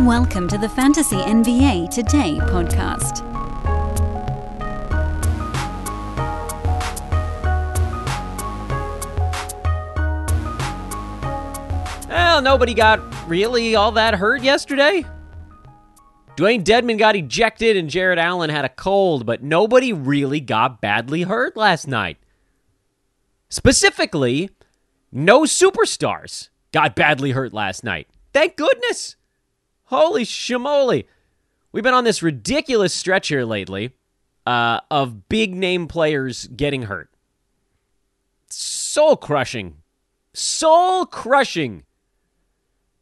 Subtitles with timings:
[0.00, 3.22] Welcome to the Fantasy NBA Today podcast.
[12.08, 15.06] Well, nobody got really all that hurt yesterday.
[16.36, 21.22] Dewayne Dedmon got ejected and Jarrett Allen had a cold, but nobody really got badly
[21.22, 22.18] hurt last night.
[23.48, 24.50] Specifically,
[25.12, 28.08] no superstars got badly hurt last night.
[28.32, 29.14] Thank goodness.
[29.84, 31.06] Holy shimoli.
[31.72, 33.92] We've been on this ridiculous stretch here lately
[34.46, 37.10] uh, of big name players getting hurt.
[38.48, 39.78] Soul crushing.
[40.32, 41.84] Soul crushing.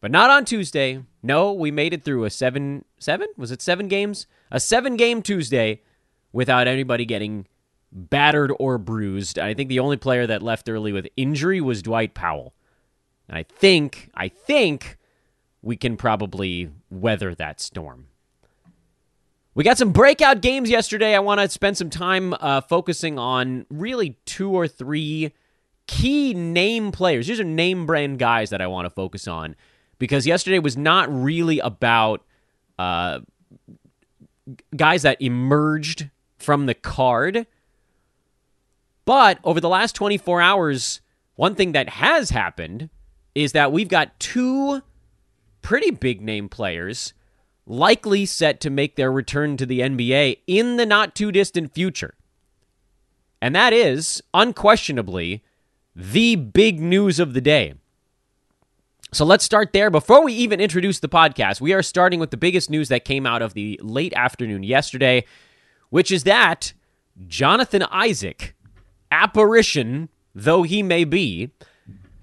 [0.00, 1.02] But not on Tuesday.
[1.22, 3.28] No, we made it through a seven, seven?
[3.36, 4.26] Was it seven games?
[4.50, 5.82] A seven game Tuesday
[6.32, 7.46] without anybody getting
[7.92, 9.38] battered or bruised.
[9.38, 12.54] I think the only player that left early with injury was Dwight Powell.
[13.28, 14.98] And I think, I think
[15.60, 18.08] we can probably weather that storm.
[19.54, 21.14] We got some breakout games yesterday.
[21.14, 25.32] I want to spend some time uh, focusing on really two or three
[25.86, 27.26] key name players.
[27.26, 29.54] These are name brand guys that I want to focus on
[29.98, 32.24] because yesterday was not really about
[32.78, 33.20] uh,
[34.74, 37.46] guys that emerged from the card.
[39.04, 41.00] But over the last 24 hours,
[41.34, 42.88] one thing that has happened
[43.34, 44.82] is that we've got two
[45.62, 47.14] pretty big name players
[47.66, 52.14] likely set to make their return to the NBA in the not too distant future.
[53.40, 55.42] And that is unquestionably
[55.94, 57.74] the big news of the day.
[59.12, 59.90] So let's start there.
[59.90, 63.26] Before we even introduce the podcast, we are starting with the biggest news that came
[63.26, 65.24] out of the late afternoon yesterday,
[65.90, 66.72] which is that
[67.26, 68.54] Jonathan Isaac,
[69.10, 71.50] apparition though he may be,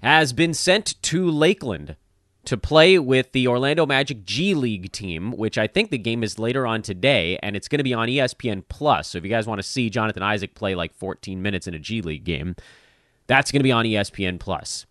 [0.02, 1.96] has been sent to Lakeland
[2.44, 6.38] to play with the Orlando Magic G League team, which I think the game is
[6.38, 9.08] later on today, and it's going to be on ESPN Plus.
[9.08, 11.78] So if you guys want to see Jonathan Isaac play like 14 minutes in a
[11.78, 12.56] G League game,
[13.26, 14.86] that's going to be on ESPN Plus.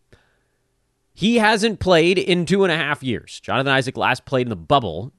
[1.13, 3.39] He hasn't played in two and a half years.
[3.41, 5.11] Jonathan Isaac last played in the bubble,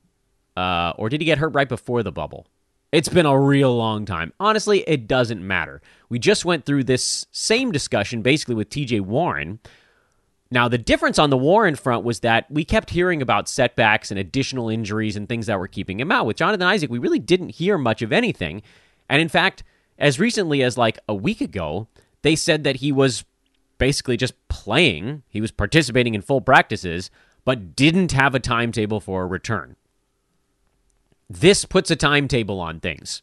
[0.56, 2.46] uh, or did he get hurt right before the bubble?
[2.92, 4.32] It's been a real long time.
[4.40, 5.80] Honestly, it doesn't matter.
[6.08, 9.60] We just went through this same discussion basically with TJ Warren.
[10.52, 14.18] Now, the difference on the Warren front was that we kept hearing about setbacks and
[14.18, 16.26] additional injuries and things that were keeping him out.
[16.26, 18.62] With Jonathan Isaac, we really didn't hear much of anything.
[19.08, 19.62] And in fact,
[19.96, 21.86] as recently as like a week ago,
[22.22, 23.24] they said that he was
[23.78, 27.10] basically just playing, he was participating in full practices,
[27.44, 29.76] but didn't have a timetable for a return.
[31.28, 33.22] This puts a timetable on things.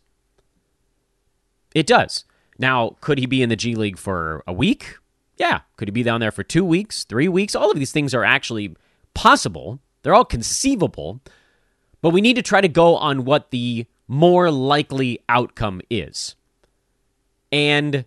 [1.76, 2.24] It does.
[2.58, 4.96] Now, could he be in the G League for a week?
[5.38, 5.62] Yeah.
[5.78, 7.56] Could he be down there for two weeks, three weeks?
[7.56, 8.76] All of these things are actually
[9.14, 9.80] possible.
[10.04, 11.22] They're all conceivable.
[12.02, 16.36] But we need to try to go on what the more likely outcome is.
[17.52, 18.06] And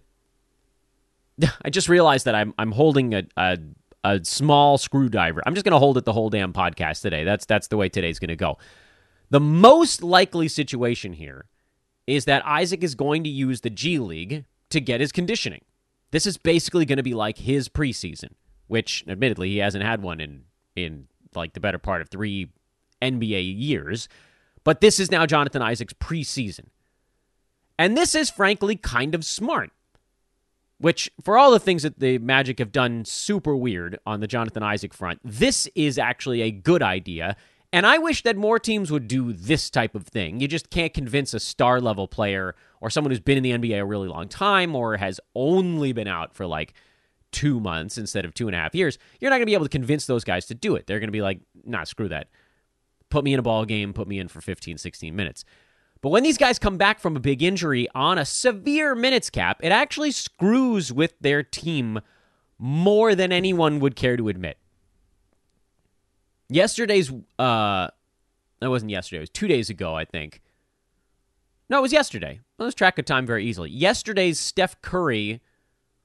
[1.65, 3.59] I just realized that I'm I'm holding a, a,
[4.05, 5.43] a small screwdriver.
[5.47, 7.25] I'm just going to hold it the whole damn podcast today.
[7.25, 8.59] That's that's the way today's going to go.
[9.31, 11.47] The most likely situation here
[12.07, 15.63] is that Isaac is going to use the G League to get his conditioning.
[16.11, 18.31] This is basically going to be like his preseason,
[18.67, 20.45] which admittedly he hasn't had one in
[20.77, 22.49] in like the better part of 3
[23.01, 24.09] NBA years,
[24.65, 26.67] but this is now Jonathan Isaac's preseason.
[27.79, 29.71] And this is frankly kind of smart.
[30.79, 34.63] Which, for all the things that the Magic have done super weird on the Jonathan
[34.63, 37.37] Isaac front, this is actually a good idea.
[37.73, 40.41] And I wish that more teams would do this type of thing.
[40.41, 43.81] You just can't convince a star level player or someone who's been in the NBA
[43.81, 46.75] a really long time or has only been out for like
[47.31, 48.99] two months instead of two and a half years.
[49.21, 50.87] You're not going to be able to convince those guys to do it.
[50.87, 52.29] They're going to be like, nah, screw that.
[53.09, 55.45] Put me in a ball game, put me in for 15, 16 minutes.
[56.01, 59.61] But when these guys come back from a big injury on a severe minutes cap,
[59.63, 62.01] it actually screws with their team
[62.59, 64.59] more than anyone would care to admit.
[66.51, 67.89] Yesterday's, uh,
[68.61, 70.43] that wasn't yesterday, it was two days ago, I think.
[71.69, 72.41] No, it was yesterday.
[72.59, 73.71] Lose track of time very easily.
[73.71, 75.41] Yesterday's Steph Curry,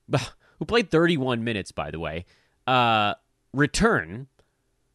[0.60, 2.26] who played 31 minutes, by the way,
[2.68, 3.16] uh,
[3.54, 4.28] return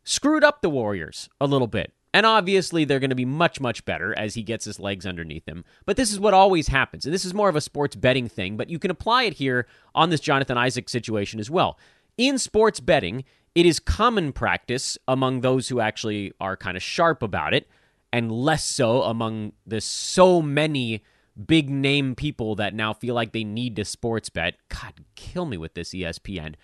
[0.04, 1.92] screwed up the Warriors a little bit.
[2.12, 5.46] And obviously, they're going to be much, much better as he gets his legs underneath
[5.46, 5.64] him.
[5.86, 7.04] But this is what always happens.
[7.04, 9.66] And this is more of a sports betting thing, but you can apply it here
[9.94, 11.78] on this Jonathan Isaac situation as well.
[12.18, 13.24] In sports betting,
[13.54, 17.68] it is common practice among those who actually are kind of sharp about it,
[18.12, 21.02] and less so among the so many
[21.46, 24.56] big name people that now feel like they need to sports bet.
[24.68, 26.54] God, kill me with this ESPN.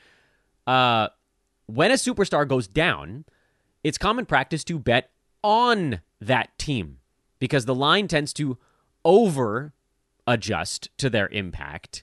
[0.67, 1.09] Uh,
[1.67, 3.25] when a superstar goes down,
[3.85, 5.11] it's common practice to bet
[5.43, 6.99] on that team
[7.39, 8.59] because the line tends to
[9.05, 9.73] over
[10.27, 12.03] adjust to their impact.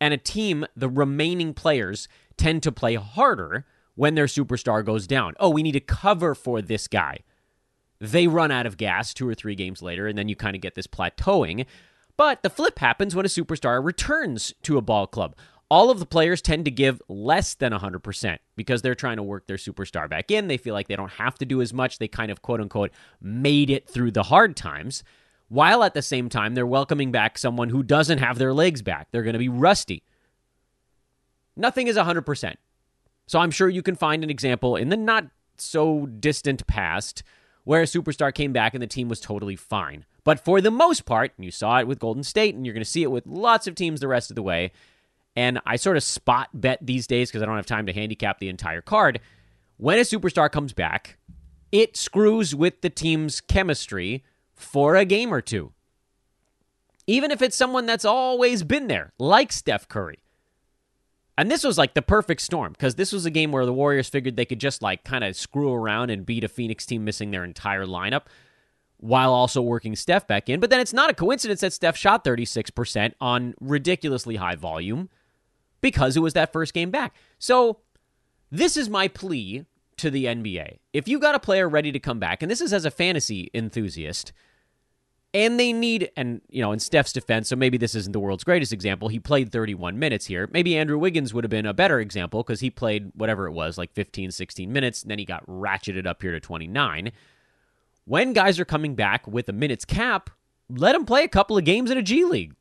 [0.00, 5.34] And a team, the remaining players tend to play harder when their superstar goes down.
[5.38, 7.18] Oh, we need to cover for this guy.
[8.00, 10.62] They run out of gas two or three games later, and then you kind of
[10.62, 11.66] get this plateauing.
[12.16, 15.36] But the flip happens when a superstar returns to a ball club.
[15.70, 19.46] All of the players tend to give less than 100% because they're trying to work
[19.46, 20.48] their superstar back in.
[20.48, 21.98] They feel like they don't have to do as much.
[21.98, 22.90] They kind of, quote unquote,
[23.22, 25.02] made it through the hard times,
[25.48, 29.08] while at the same time, they're welcoming back someone who doesn't have their legs back.
[29.10, 30.02] They're going to be rusty.
[31.56, 32.54] Nothing is 100%.
[33.26, 35.26] So I'm sure you can find an example in the not
[35.58, 37.22] so distant past
[37.64, 40.04] where a superstar came back and the team was totally fine.
[40.24, 42.84] But for the most part, and you saw it with Golden State, and you're going
[42.84, 44.72] to see it with lots of teams the rest of the way.
[45.34, 48.38] And I sort of spot bet these days because I don't have time to handicap
[48.38, 49.20] the entire card.
[49.78, 51.18] When a superstar comes back,
[51.72, 54.24] it screws with the team's chemistry
[54.54, 55.72] for a game or two.
[57.06, 60.21] Even if it's someone that's always been there, like Steph Curry.
[61.38, 64.08] And this was like the perfect storm because this was a game where the Warriors
[64.08, 67.30] figured they could just like kind of screw around and beat a Phoenix team missing
[67.30, 68.24] their entire lineup
[68.98, 70.60] while also working Steph back in.
[70.60, 75.08] But then it's not a coincidence that Steph shot 36% on ridiculously high volume
[75.80, 77.14] because it was that first game back.
[77.38, 77.78] So
[78.50, 79.64] this is my plea
[79.96, 80.78] to the NBA.
[80.92, 83.50] If you got a player ready to come back, and this is as a fantasy
[83.54, 84.32] enthusiast,
[85.34, 88.44] and they need, and you know, in Steph's defense, so maybe this isn't the world's
[88.44, 89.08] greatest example.
[89.08, 90.48] He played 31 minutes here.
[90.52, 93.78] Maybe Andrew Wiggins would have been a better example because he played whatever it was,
[93.78, 97.12] like 15, 16 minutes, and then he got ratcheted up here to 29
[98.04, 100.30] when guys are coming back with a minutes cap,
[100.68, 102.54] let them play a couple of games in a G League.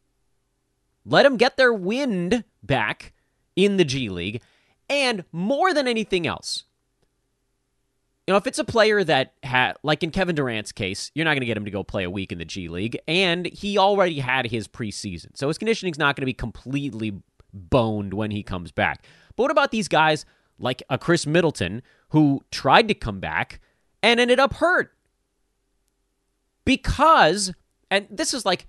[1.05, 3.13] Let them get their wind back
[3.55, 4.41] in the G League.
[4.89, 6.65] And more than anything else,
[8.27, 11.31] you know, if it's a player that had, like in Kevin Durant's case, you're not
[11.31, 13.77] going to get him to go play a week in the G League, and he
[13.77, 15.35] already had his preseason.
[15.35, 17.21] So his conditioning's not going to be completely
[17.53, 19.05] boned when he comes back.
[19.35, 20.25] But what about these guys
[20.59, 23.59] like a Khris Middleton who tried to come back
[24.03, 24.93] and ended up hurt?
[26.65, 27.51] because,
[27.89, 28.67] and this is like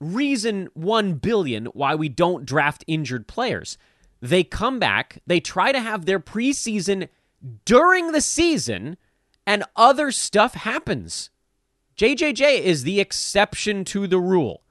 [0.00, 3.78] reason 1 billion why we don't draft injured players.
[4.20, 7.08] They come back, they try to have their preseason
[7.64, 8.96] during the season,
[9.46, 11.30] and other stuff happens.
[11.96, 14.62] JJJ is the exception to the rule.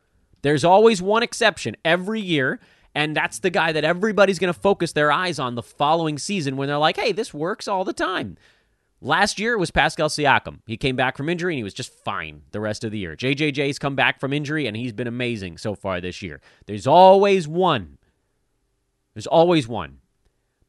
[0.41, 2.59] There's always one exception every year,
[2.95, 6.57] and that's the guy that everybody's going to focus their eyes on the following season
[6.57, 8.37] when they're like, hey, this works all the time.
[9.03, 10.59] Last year it was Pascal Siakam.
[10.67, 13.15] He came back from injury and he was just fine the rest of the year.
[13.15, 16.39] JJJ's come back from injury and he's been amazing so far this year.
[16.67, 17.97] There's always one.
[19.15, 19.97] There's always one.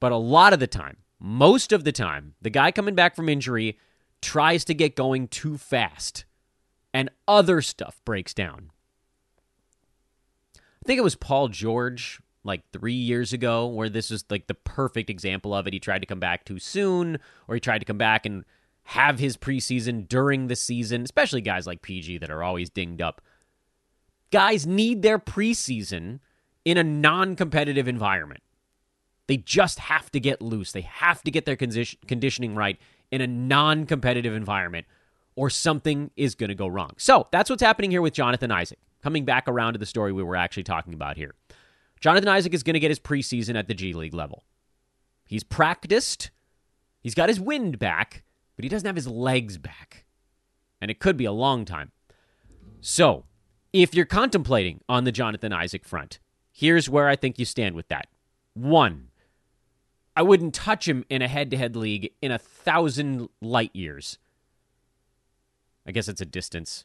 [0.00, 3.28] But a lot of the time, most of the time, the guy coming back from
[3.28, 3.78] injury
[4.20, 6.24] tries to get going too fast
[6.92, 8.72] and other stuff breaks down.
[10.56, 14.54] I think it was Paul George like three years ago, where this was like the
[14.54, 15.72] perfect example of it.
[15.72, 18.44] He tried to come back too soon, or he tried to come back and
[18.82, 23.20] have his preseason during the season, especially guys like PG that are always dinged up.
[24.32, 26.18] Guys need their preseason
[26.64, 28.42] in a non competitive environment.
[29.28, 30.72] They just have to get loose.
[30.72, 32.78] They have to get their conditioning right
[33.10, 34.86] in a non competitive environment,
[35.36, 36.92] or something is going to go wrong.
[36.98, 38.78] So that's what's happening here with Jonathan Isaac.
[39.02, 41.34] Coming back around to the story we were actually talking about here.
[42.00, 44.44] Jonathan Isaac is going to get his preseason at the G League level.
[45.26, 46.30] He's practiced,
[47.00, 48.24] he's got his wind back,
[48.56, 50.04] but he doesn't have his legs back.
[50.80, 51.92] And it could be a long time.
[52.80, 53.24] So,
[53.72, 56.18] if you're contemplating on the Jonathan Isaac front,
[56.50, 58.08] here's where I think you stand with that.
[58.54, 59.08] One,
[60.14, 64.18] I wouldn't touch him in a head to head league in a thousand light years.
[65.86, 66.84] I guess it's a distance.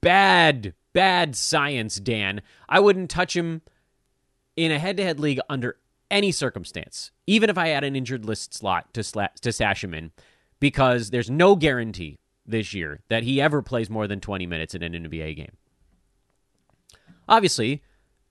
[0.00, 2.42] Bad, bad science, Dan.
[2.68, 3.62] I wouldn't touch him
[4.56, 5.76] in a head to head league under
[6.10, 9.94] any circumstance, even if I had an injured list slot to, sla- to sash him
[9.94, 10.12] in,
[10.60, 14.82] because there's no guarantee this year that he ever plays more than 20 minutes in
[14.82, 15.56] an NBA game.
[17.26, 17.82] Obviously,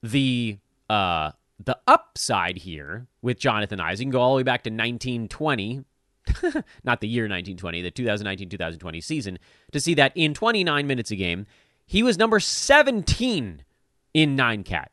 [0.04, 0.60] the
[0.90, 1.32] uh,
[1.66, 5.84] the upside here with Jonathan Isaac can go all the way back to 1920,
[6.84, 9.40] not the year 1920, the 2019-2020 season,
[9.72, 11.46] to see that in 29 minutes a game,
[11.86, 13.64] he was number 17
[14.14, 14.92] in nine cat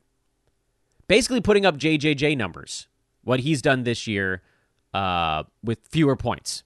[1.10, 2.86] basically putting up JJJ numbers,
[3.24, 4.42] what he's done this year
[4.94, 6.62] uh, with fewer points.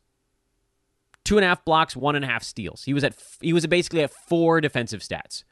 [1.24, 2.84] Two and a half blocks, one and a half steals.
[2.84, 5.44] He was at he was basically at four defensive stats.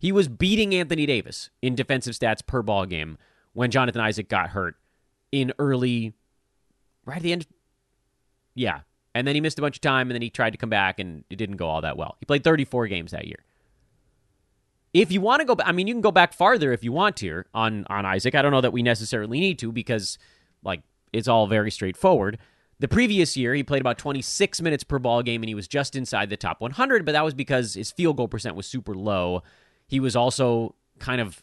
[0.00, 3.18] He was beating Anthony Davis in defensive stats per ball game
[3.52, 4.76] when Jonathan Isaac got hurt
[5.32, 6.14] in early,
[7.04, 7.46] right at the end.
[8.54, 8.80] Yeah,
[9.14, 10.98] And then he missed a bunch of time, and then he tried to come back,
[11.00, 12.16] and it didn't go all that well.
[12.20, 13.44] He played 34 games that year.
[14.94, 16.92] If you want to go back, I mean, you can go back farther if you
[16.92, 18.34] want to on, on Isaac.
[18.34, 20.18] I don't know that we necessarily need to because,
[20.62, 22.38] like, it's all very straightforward.
[22.80, 25.96] The previous year, he played about 26 minutes per ball game, and he was just
[25.96, 29.42] inside the top 100, but that was because his field goal percent was super low.
[29.88, 31.42] He was also kind of,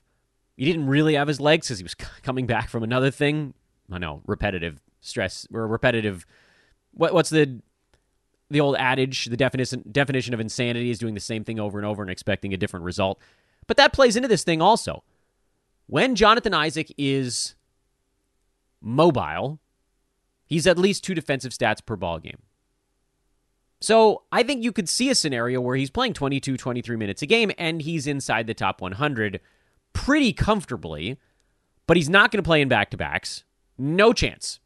[0.58, 3.54] he didn't really have his legs because he was coming back from another thing.
[3.92, 6.26] I know, repetitive stress or repetitive.
[6.92, 7.62] What, what's the
[8.50, 11.86] the old adage, the definition definition of insanity is doing the same thing over and
[11.86, 13.20] over and expecting a different result.
[13.68, 15.04] But that plays into this thing also.
[15.88, 17.56] When Jonathan Isaac is
[18.82, 19.60] mobile,
[20.46, 22.42] he's at least two defensive stats per ball game.
[23.82, 27.26] So I think you could see a scenario where he's playing 22, 23 minutes a
[27.26, 29.40] game and he's inside the top 100
[29.96, 31.18] pretty comfortably,
[31.88, 33.44] but he's not going to play in back to backs.
[33.80, 34.60] No chance.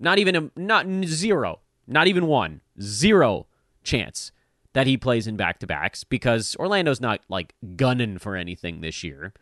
[0.00, 3.46] Not even a, not zero, not even one, zero
[3.84, 4.32] chance
[4.72, 9.04] that he plays in back to backs because Orlando's not like gunning for anything this
[9.04, 9.32] year.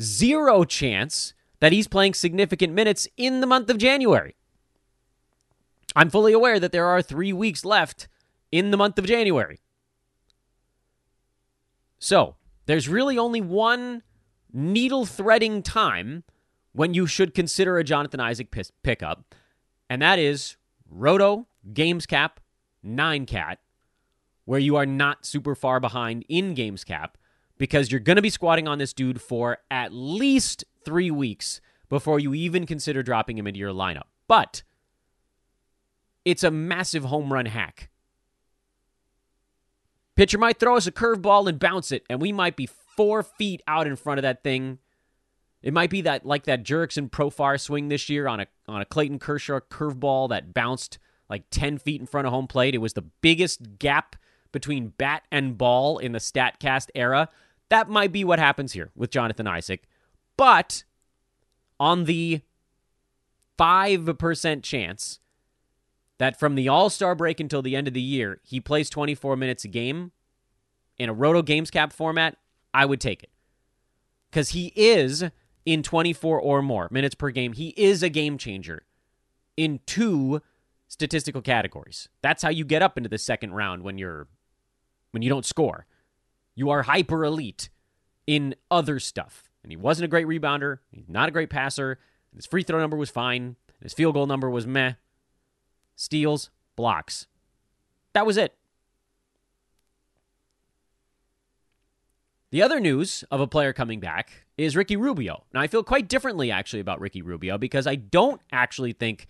[0.00, 4.36] Zero chance that he's playing significant minutes in the month of January.
[5.94, 8.08] I'm fully aware that there are three weeks left
[8.52, 9.60] in the month of January.
[11.98, 14.02] So, there's really only one
[14.52, 16.24] needle threading time
[16.72, 19.34] when you should consider a Jonathan Isaac pickup,
[19.88, 20.56] and that is
[20.90, 22.40] Roto, Games Cap,
[22.82, 23.58] 9 Cat,
[24.44, 27.16] where you are not super far behind in Games Cap
[27.58, 32.20] because you're going to be squatting on this dude for at least three weeks before
[32.20, 34.04] you even consider dropping him into your lineup.
[34.28, 34.62] But
[36.24, 37.88] it's a massive home run hack.
[40.16, 43.62] Pitcher might throw us a curveball and bounce it, and we might be four feet
[43.68, 44.78] out in front of that thing
[45.66, 48.84] it might be that like that Jurickson Profar swing this year on a on a
[48.84, 52.76] Clayton Kershaw curveball that bounced like 10 feet in front of home plate.
[52.76, 54.14] It was the biggest gap
[54.52, 57.28] between bat and ball in the StatCast era.
[57.68, 59.88] That might be what happens here with Jonathan Isaac.
[60.36, 60.84] But
[61.80, 62.42] on the
[63.58, 65.18] 5% chance
[66.18, 69.36] that from the All Star break until the end of the year, he plays 24
[69.36, 70.12] minutes a game
[70.98, 72.36] in a Roto Games Cap format,
[72.72, 73.30] I would take it.
[74.30, 75.24] Because he is
[75.64, 77.52] in 24 or more minutes per game.
[77.52, 78.84] He is a game changer
[79.56, 80.40] in two
[80.88, 82.08] statistical categories.
[82.22, 84.28] That's how you get up into the second round when you're
[85.10, 85.86] when you don't score.
[86.54, 87.68] You are hyper elite
[88.26, 89.50] in other stuff.
[89.62, 91.98] And he wasn't a great rebounder, he's not a great passer.
[92.34, 93.56] His free throw number was fine.
[93.80, 94.92] His field goal number was meh.
[95.96, 97.26] Steals, blocks.
[98.12, 98.54] That was it.
[102.50, 105.44] The other news of a player coming back is Ricky Rubio.
[105.52, 109.26] Now, I feel quite differently actually about Ricky Rubio because I don't actually think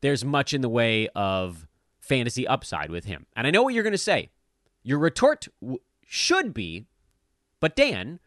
[0.00, 1.66] there's much in the way of
[2.00, 3.26] fantasy upside with him.
[3.36, 4.30] And I know what you're going to say.
[4.82, 6.86] Your retort w- should be,
[7.60, 8.18] but Dan,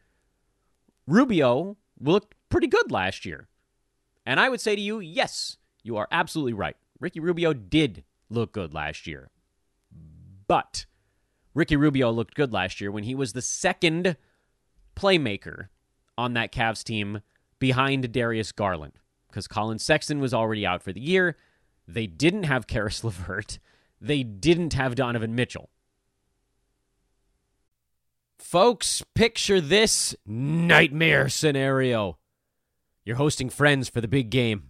[1.08, 3.48] Rubio looked pretty good last year.
[4.26, 6.76] And I would say to you, yes, you are absolutely right.
[7.00, 9.30] Ricky Rubio did look good last year.
[10.48, 10.86] But
[11.54, 14.18] Ricky Rubio looked good last year when he was the second
[14.96, 15.68] playmaker
[16.18, 17.22] on that Cavs team
[17.60, 18.94] behind Darius Garland
[19.30, 21.36] because Collin Sexton was already out for the year.
[21.88, 23.60] They didn't have Caris LeVert.
[24.00, 25.70] They didn't have Donovan Mitchell.
[28.40, 32.18] Folks, picture this nightmare scenario.
[33.04, 34.70] You're hosting friends for the big game.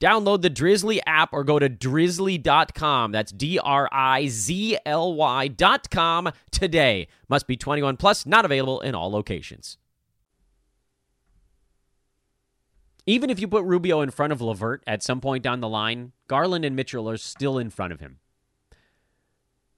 [0.00, 3.12] Download the Drizly app or go to drizly.com.
[3.12, 7.08] That's D R I Z L Y.com today.
[7.28, 9.76] Must be 21 plus, not available in all locations.
[13.06, 16.12] Even if you put Rubio in front of LeVert at some point down the line,
[16.28, 18.18] Garland and Mitchell are still in front of him.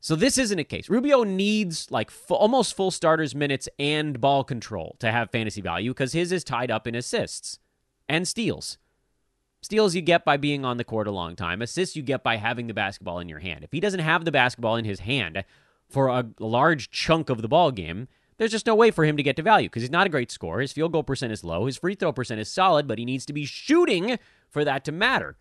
[0.01, 0.89] So this isn't a case.
[0.89, 5.93] Rubio needs like f- almost full starters minutes and ball control to have fantasy value
[5.93, 7.59] because his is tied up in assists
[8.09, 8.79] and steals.
[9.63, 11.61] Steals you get by being on the court a long time.
[11.61, 13.63] Assists you get by having the basketball in your hand.
[13.63, 15.45] If he doesn't have the basketball in his hand
[15.89, 19.23] for a large chunk of the ball game, there's just no way for him to
[19.23, 20.63] get to value because he's not a great scorer.
[20.63, 21.67] His field goal percent is low.
[21.67, 24.93] His free throw percent is solid, but he needs to be shooting for that to
[24.93, 25.37] matter.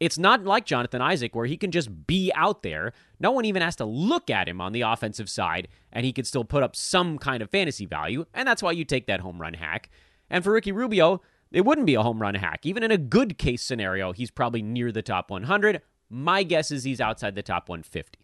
[0.00, 2.92] It's not like Jonathan Isaac where he can just be out there.
[3.20, 6.26] No one even has to look at him on the offensive side, and he could
[6.26, 8.26] still put up some kind of fantasy value.
[8.34, 9.88] And that's why you take that home run hack.
[10.28, 12.64] And for Ricky Rubio, it wouldn't be a home run hack.
[12.64, 15.82] Even in a good case scenario, he's probably near the top 100.
[16.08, 18.18] My guess is he's outside the top 150.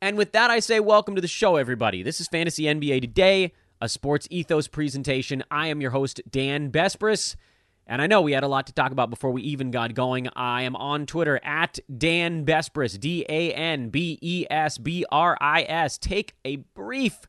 [0.00, 2.02] And with that, I say welcome to the show, everybody.
[2.02, 5.42] This is Fantasy NBA Today, a sports ethos presentation.
[5.50, 7.34] I am your host, Dan Besbris.
[7.88, 10.28] And I know we had a lot to talk about before we even got going.
[10.34, 15.38] I am on Twitter at Dan Besbris, D A N B E S B R
[15.40, 15.96] I S.
[15.96, 17.20] Take a brief,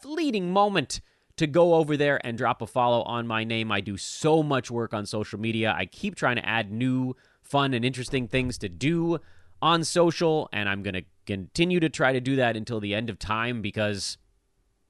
[0.00, 1.00] fleeting moment
[1.38, 3.72] to go over there and drop a follow on my name.
[3.72, 5.74] I do so much work on social media.
[5.76, 9.18] I keep trying to add new, fun, and interesting things to do
[9.60, 13.10] on social, and I'm going to continue to try to do that until the end
[13.10, 14.16] of time because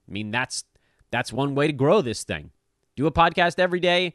[0.09, 0.65] I mean that's
[1.11, 2.51] that's one way to grow this thing.
[2.97, 4.15] Do a podcast every day,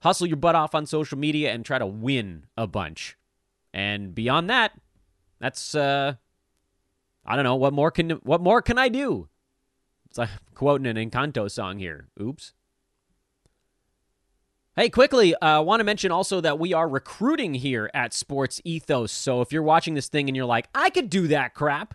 [0.00, 3.16] hustle your butt off on social media and try to win a bunch.
[3.72, 4.72] And beyond that,
[5.40, 6.14] that's uh
[7.24, 9.28] I don't know, what more can what more can I do?
[10.12, 12.08] It's like quoting an Encanto song here.
[12.20, 12.52] Oops.
[14.76, 18.60] Hey, quickly, I uh, want to mention also that we are recruiting here at Sports
[18.62, 19.10] Ethos.
[19.10, 21.94] So if you're watching this thing and you're like, I could do that crap,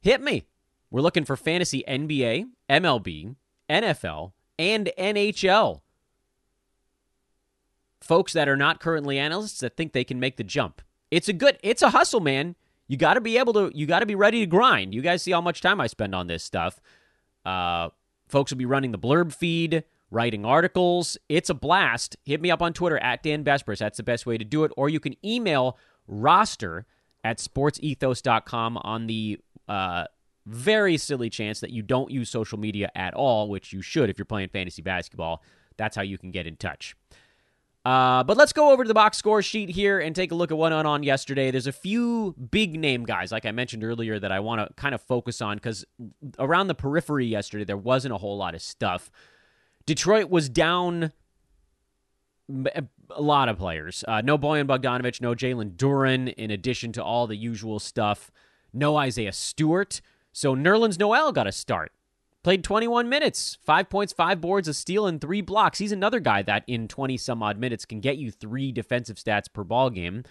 [0.00, 0.46] hit me.
[0.88, 3.34] We're looking for fantasy NBA, MLB,
[3.68, 5.80] NFL, and NHL.
[8.00, 10.80] Folks that are not currently analysts that think they can make the jump.
[11.10, 12.54] It's a good, it's a hustle, man.
[12.86, 14.94] You got to be able to, you got to be ready to grind.
[14.94, 16.80] You guys see how much time I spend on this stuff.
[17.46, 17.90] Uh,
[18.28, 21.16] folks will be running the blurb feed writing articles.
[21.28, 22.16] It's a blast.
[22.24, 23.78] Hit me up on Twitter at Dan Besbris.
[23.78, 24.72] That's the best way to do it.
[24.76, 26.86] Or you can email roster
[27.24, 30.04] at sportsethos.com on the uh,
[30.46, 34.18] very silly chance that you don't use social media at all, which you should if
[34.18, 35.42] you're playing fantasy basketball.
[35.76, 36.96] That's how you can get in touch.
[37.86, 40.50] Uh, but let's go over to the box score sheet here and take a look
[40.50, 41.52] at what went on yesterday.
[41.52, 44.92] There's a few big name guys, like I mentioned earlier, that I want to kind
[44.92, 45.84] of focus on because
[46.36, 49.08] around the periphery yesterday, there wasn't a whole lot of stuff.
[49.86, 51.12] Detroit was down
[52.48, 54.02] a lot of players.
[54.08, 58.32] Uh, no Bojan Bogdanovic, no Jalen Duren, in addition to all the usual stuff.
[58.72, 60.00] No Isaiah Stewart.
[60.32, 61.92] So Nerlens Noel got a start.
[62.46, 65.78] Played 21 minutes, five points, five boards, a steal, and three blocks.
[65.80, 69.52] He's another guy that in 20 some odd minutes can get you three defensive stats
[69.52, 70.22] per ball game.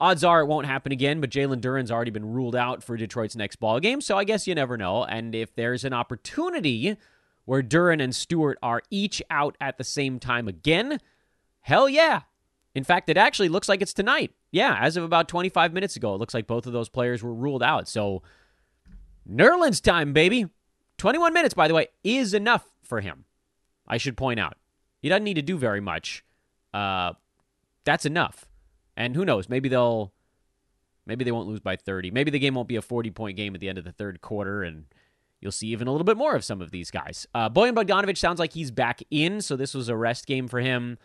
[0.00, 3.36] Odds are it won't happen again, but Jalen Duren's already been ruled out for Detroit's
[3.36, 5.04] next ball game, so I guess you never know.
[5.04, 6.96] And if there's an opportunity
[7.44, 10.98] where Duren and Stewart are each out at the same time again?
[11.60, 12.22] Hell yeah.
[12.74, 14.32] In fact, it actually looks like it's tonight.
[14.50, 17.32] Yeah, as of about 25 minutes ago, it looks like both of those players were
[17.32, 17.86] ruled out.
[17.86, 18.24] So,
[19.30, 20.48] Nerlens time, baby.
[20.98, 23.24] 21 minutes, by the way, is enough for him.
[23.86, 24.56] I should point out.
[25.00, 26.24] He doesn't need to do very much.
[26.74, 27.14] Uh,
[27.84, 28.46] that's enough.
[28.96, 29.48] And who knows?
[29.48, 30.12] Maybe they'll.
[31.06, 32.10] Maybe they won't lose by 30.
[32.10, 34.20] Maybe the game won't be a 40 point game at the end of the third
[34.20, 34.84] quarter and
[35.40, 37.26] you'll see even a little bit more of some of these guys.
[37.34, 40.60] Uh, Bojan Bogdanovic sounds like he's back in, so this was a rest game for
[40.60, 40.98] him,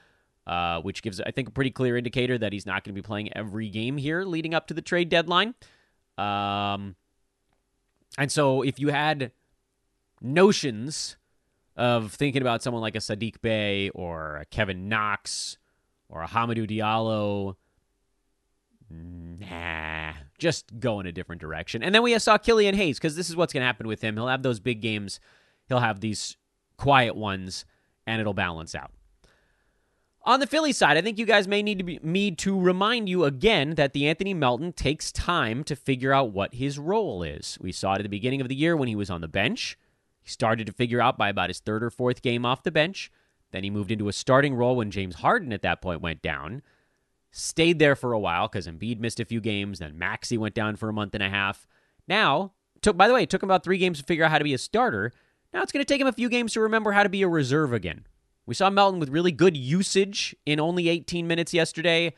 [0.48, 3.06] uh, which gives, I think, a pretty clear indicator that he's not going to be
[3.06, 5.56] playing every game here leading up to the trade deadline.
[6.18, 6.96] Um,
[8.18, 9.32] and so if you had
[10.24, 11.18] notions
[11.76, 15.58] of thinking about someone like a Saddiq Bey or a Kevin Knox
[16.10, 17.56] or a Hamidou Diallo,
[18.90, 21.84] nah, just go in a different direction.
[21.84, 24.16] And then we saw Killian Hayes because this is what's going to happen with him.
[24.16, 25.20] He'll have those big games,
[25.68, 26.38] he'll have these
[26.78, 27.66] quiet ones,
[28.06, 28.92] and it'll balance out.
[30.26, 33.10] On the Philly side, I think you guys may need to be, me to remind
[33.10, 37.58] you again that the Anthony Melton takes time to figure out what his role is.
[37.60, 39.78] We saw it at the beginning of the year when he was on the bench.
[40.24, 43.12] He started to figure out by about his third or fourth game off the bench.
[43.52, 46.64] Then he moved into a starting role when James Harden at that point went down
[47.34, 49.80] stayed there for a while because Embiid missed a few games.
[49.80, 51.68] Then Maxi went down for a month and a half.
[52.08, 54.38] Now, took by the way, it took him about three games to figure out how
[54.38, 55.12] to be a starter.
[55.54, 57.28] Now it's going to take him a few games to remember how to be a
[57.28, 58.06] reserve again.
[58.46, 62.14] We saw Melton with really good usage in only 18 minutes yesterday.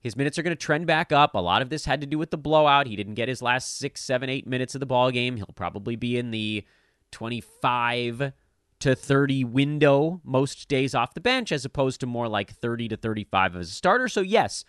[0.00, 1.34] His minutes are going to trend back up.
[1.34, 2.86] A lot of this had to do with the blowout.
[2.86, 5.36] He didn't get his last six, seven, eight minutes of the ball game.
[5.36, 6.64] He'll probably be in the
[7.10, 8.32] 25
[8.80, 12.96] to 30 window most days off the bench as opposed to more like 30 to
[12.96, 14.08] 35 as a starter.
[14.08, 14.64] So, yes,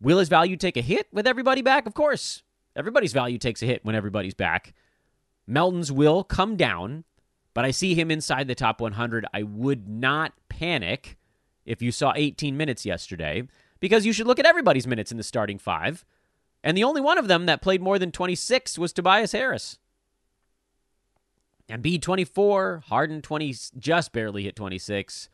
[0.00, 1.86] will his value take a hit with everybody back?
[1.86, 2.42] Of course.
[2.76, 4.74] Everybody's value takes a hit when everybody's back.
[5.46, 7.04] Melton's will come down,
[7.54, 9.26] but I see him inside the top 100.
[9.34, 11.18] I would not panic
[11.66, 13.48] if you saw 18 minutes yesterday
[13.80, 16.04] because you should look at everybody's minutes in the starting five.
[16.62, 19.78] And the only one of them that played more than 26 was Tobias Harris.
[21.70, 25.28] Embiid 24, Harden 20, just barely hit 26.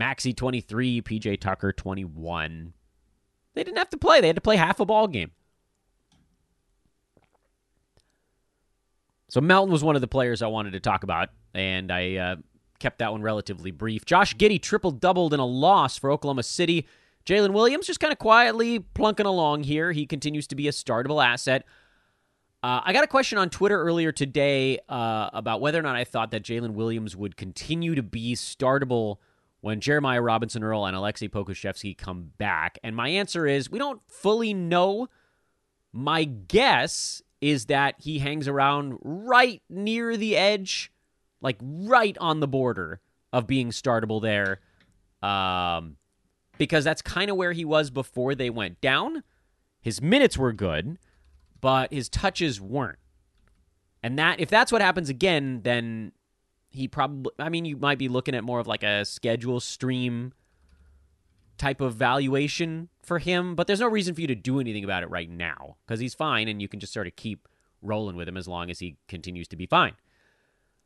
[0.00, 2.72] Maxi 23, PJ Tucker 21.
[3.54, 5.32] They didn't have to play, they had to play half a ball game.
[9.28, 12.36] So Melton was one of the players I wanted to talk about, and I uh,
[12.78, 14.04] kept that one relatively brief.
[14.04, 16.86] Josh Giddey triple doubled in a loss for Oklahoma City.
[17.24, 19.92] Jalen Williams just kind of quietly plunking along here.
[19.92, 21.64] He continues to be a startable asset.
[22.62, 26.04] Uh, I got a question on Twitter earlier today uh, about whether or not I
[26.04, 29.16] thought that Jalen Williams would continue to be startable
[29.62, 32.78] when Jeremiah Robinson Earl and Aleksej Pokusevski come back.
[32.84, 35.08] And my answer is we don't fully know.
[35.92, 40.92] My guess is that he hangs around right near the edge,
[41.40, 43.00] like right on the border
[43.32, 44.60] of being startable there.
[45.28, 45.96] Um,
[46.58, 49.24] because that's kind of where he was before they went down.
[49.80, 50.98] His minutes were good,
[51.62, 52.98] but his touches weren't.
[54.02, 56.12] And that if that's what happens again, then
[56.68, 60.34] he probably I mean you might be looking at more of like a schedule stream
[61.56, 65.02] type of valuation for him, but there's no reason for you to do anything about
[65.02, 67.48] it right now because he's fine and you can just sort of keep
[67.80, 69.94] rolling with him as long as he continues to be fine.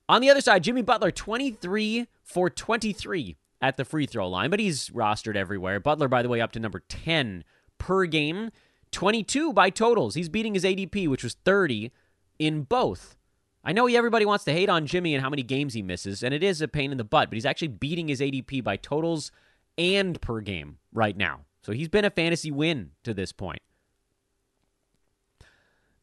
[0.08, 4.60] On the other side, Jimmy Butler, 23 for 23 at the free throw line, but
[4.60, 5.80] he's rostered everywhere.
[5.80, 7.42] Butler, by the way, up to number 10
[7.78, 8.50] per game,
[8.92, 10.14] 22 by totals.
[10.14, 11.92] He's beating his ADP, which was 30
[12.38, 13.16] in both.
[13.64, 16.32] I know everybody wants to hate on Jimmy and how many games he misses, and
[16.32, 19.32] it is a pain in the butt, but he's actually beating his ADP by totals
[19.76, 21.40] and per game right now.
[21.62, 23.60] So he's been a fantasy win to this point.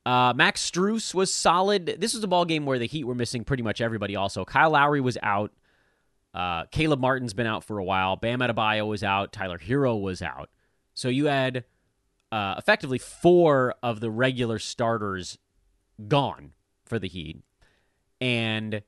[0.05, 1.85] Uh, Max Strus was solid.
[1.99, 4.17] This was a ball game where the Heat were missing pretty much everybody.
[4.17, 5.53] Also, Kyle Lowry was out.
[6.33, 8.17] Uh, Caleb Martin's been out for a while.
[8.17, 9.31] Bam Adebayo was out.
[9.31, 10.49] Tyler Herro was out.
[10.93, 11.63] So you had
[12.33, 15.37] uh, effectively four of the regular starters
[16.07, 17.43] gone for the Heat,
[18.19, 18.81] and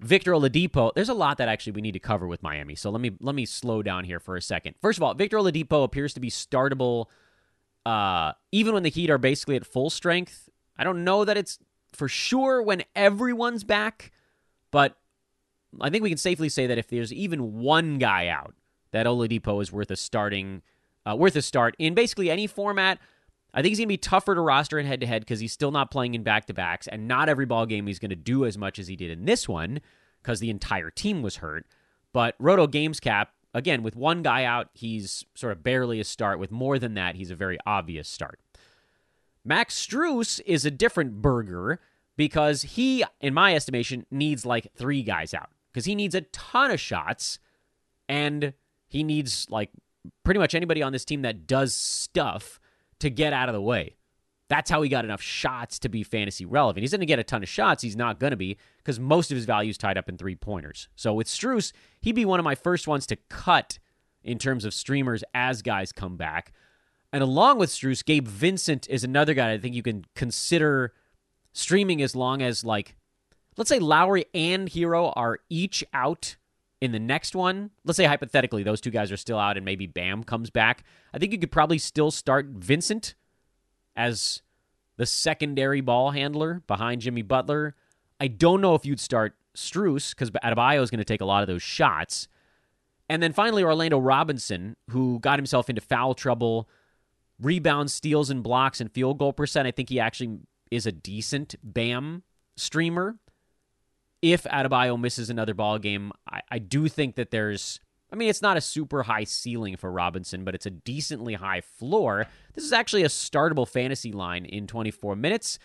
[0.00, 0.92] Victor Oladipo.
[0.92, 2.74] There's a lot that actually we need to cover with Miami.
[2.74, 4.74] So let me let me slow down here for a second.
[4.82, 7.06] First of all, Victor Oladipo appears to be startable
[7.86, 10.48] uh, even when the Heat are basically at full strength.
[10.76, 11.60] I don't know that it's
[11.92, 14.10] for sure when everyone's back,
[14.72, 14.98] but
[15.80, 18.56] I think we can safely say that if there's even one guy out,
[18.90, 20.62] that Oladipo is worth a starting,
[21.06, 22.98] uh, worth a start in basically any format.
[23.54, 25.52] I think he's going to be tougher to roster in head to head because he's
[25.52, 28.16] still not playing in back to backs, and not every ball game he's going to
[28.16, 29.80] do as much as he did in this one
[30.22, 31.66] because the entire team was hurt.
[32.12, 36.38] But Roto Games Cap again, with one guy out, he's sort of barely a start.
[36.38, 38.40] With more than that, he's a very obvious start.
[39.44, 41.80] Max Strus is a different burger
[42.16, 46.70] because he, in my estimation, needs like three guys out because he needs a ton
[46.70, 47.38] of shots
[48.08, 48.54] and
[48.88, 49.70] he needs like
[50.24, 52.60] pretty much anybody on this team that does stuff
[53.00, 53.96] to get out of the way.
[54.48, 56.82] That's how he got enough shots to be fantasy relevant.
[56.82, 57.82] He's going to get a ton of shots.
[57.82, 60.34] He's not going to be because most of his value is tied up in three
[60.34, 60.88] pointers.
[60.94, 63.78] So with Strus, he'd be one of my first ones to cut
[64.22, 66.52] in terms of streamers as guys come back.
[67.12, 70.92] And along with Strus, Gabe Vincent is another guy I think you can consider
[71.52, 72.96] streaming as long as like
[73.56, 76.36] let's say Lowry and Herro are each out
[76.82, 77.70] in the next one.
[77.84, 80.82] Let's say hypothetically those two guys are still out and maybe Bam comes back.
[81.14, 83.14] I think you could probably still start Vincent
[83.94, 84.42] as
[84.96, 87.76] the secondary ball handler behind Jimmy Butler.
[88.18, 91.42] I don't know if you'd start Strus because Adebayo is going to take a lot
[91.42, 92.26] of those shots.
[93.08, 96.68] And then finally, Orlando Robinson, who got himself into foul trouble,
[97.40, 99.68] rebounds, steals, and blocks, and field goal percent.
[99.68, 100.40] I think he actually
[100.72, 102.24] is a decent BAM
[102.56, 103.18] streamer.
[104.22, 107.80] If Adebayo misses another ball game, I, I do think that there's
[108.12, 111.62] I mean, it's not a super high ceiling for Robinson, but it's a decently high
[111.62, 112.26] floor.
[112.52, 115.58] This is actually a startable fantasy line in 24 minutes,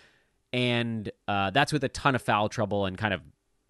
[0.53, 3.21] and uh, that's with a ton of foul trouble and kind of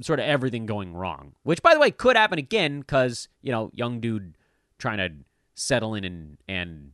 [0.02, 1.34] sort of everything going wrong.
[1.42, 4.38] Which, by the way, could happen again because you know, young dude
[4.78, 5.10] trying to
[5.56, 6.92] settle in and and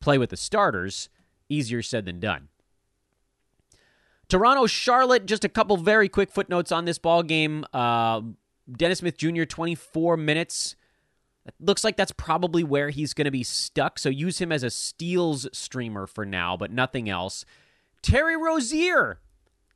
[0.00, 1.08] play with the starters.
[1.48, 2.48] Easier said than done.
[4.30, 5.26] Toronto, Charlotte.
[5.26, 7.66] Just a couple very quick footnotes on this ball game.
[7.72, 8.22] Uh,
[8.70, 9.44] Dennis Smith Jr.
[9.44, 10.76] 24 minutes.
[11.46, 13.98] It looks like that's probably where he's going to be stuck.
[13.98, 17.44] So use him as a steals streamer for now, but nothing else.
[18.02, 19.20] Terry Rozier,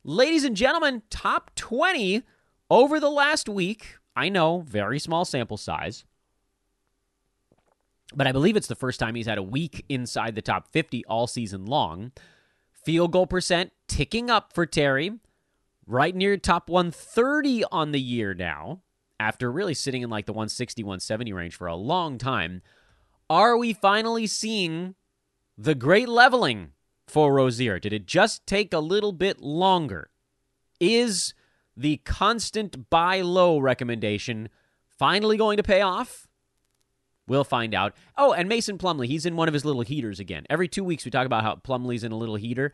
[0.03, 2.23] ladies and gentlemen, top 20
[2.69, 3.97] over the last week.
[4.15, 6.05] I know, very small sample size.
[8.15, 11.03] But I believe it's the first time he's had a week inside the top 50
[11.05, 12.11] all season long.
[12.71, 15.11] Field goal percent ticking up for Terry,
[15.85, 18.81] right near top 130 on the year now,
[19.19, 22.61] after really sitting in like the 160, 170 range for a long time.
[23.29, 24.95] Are we finally seeing
[25.57, 26.71] the great leveling
[27.07, 27.79] for Rozier?
[27.79, 30.09] Did it just take a little bit longer?
[30.79, 31.33] Is
[31.77, 34.49] the constant buy low recommendation
[34.87, 36.27] finally going to pay off?
[37.27, 37.95] We'll find out.
[38.17, 40.45] Oh, and Mason Plumlee, he's in one of his little heaters again.
[40.49, 42.73] Every two weeks, we talk about how Plumlee's in a little heater.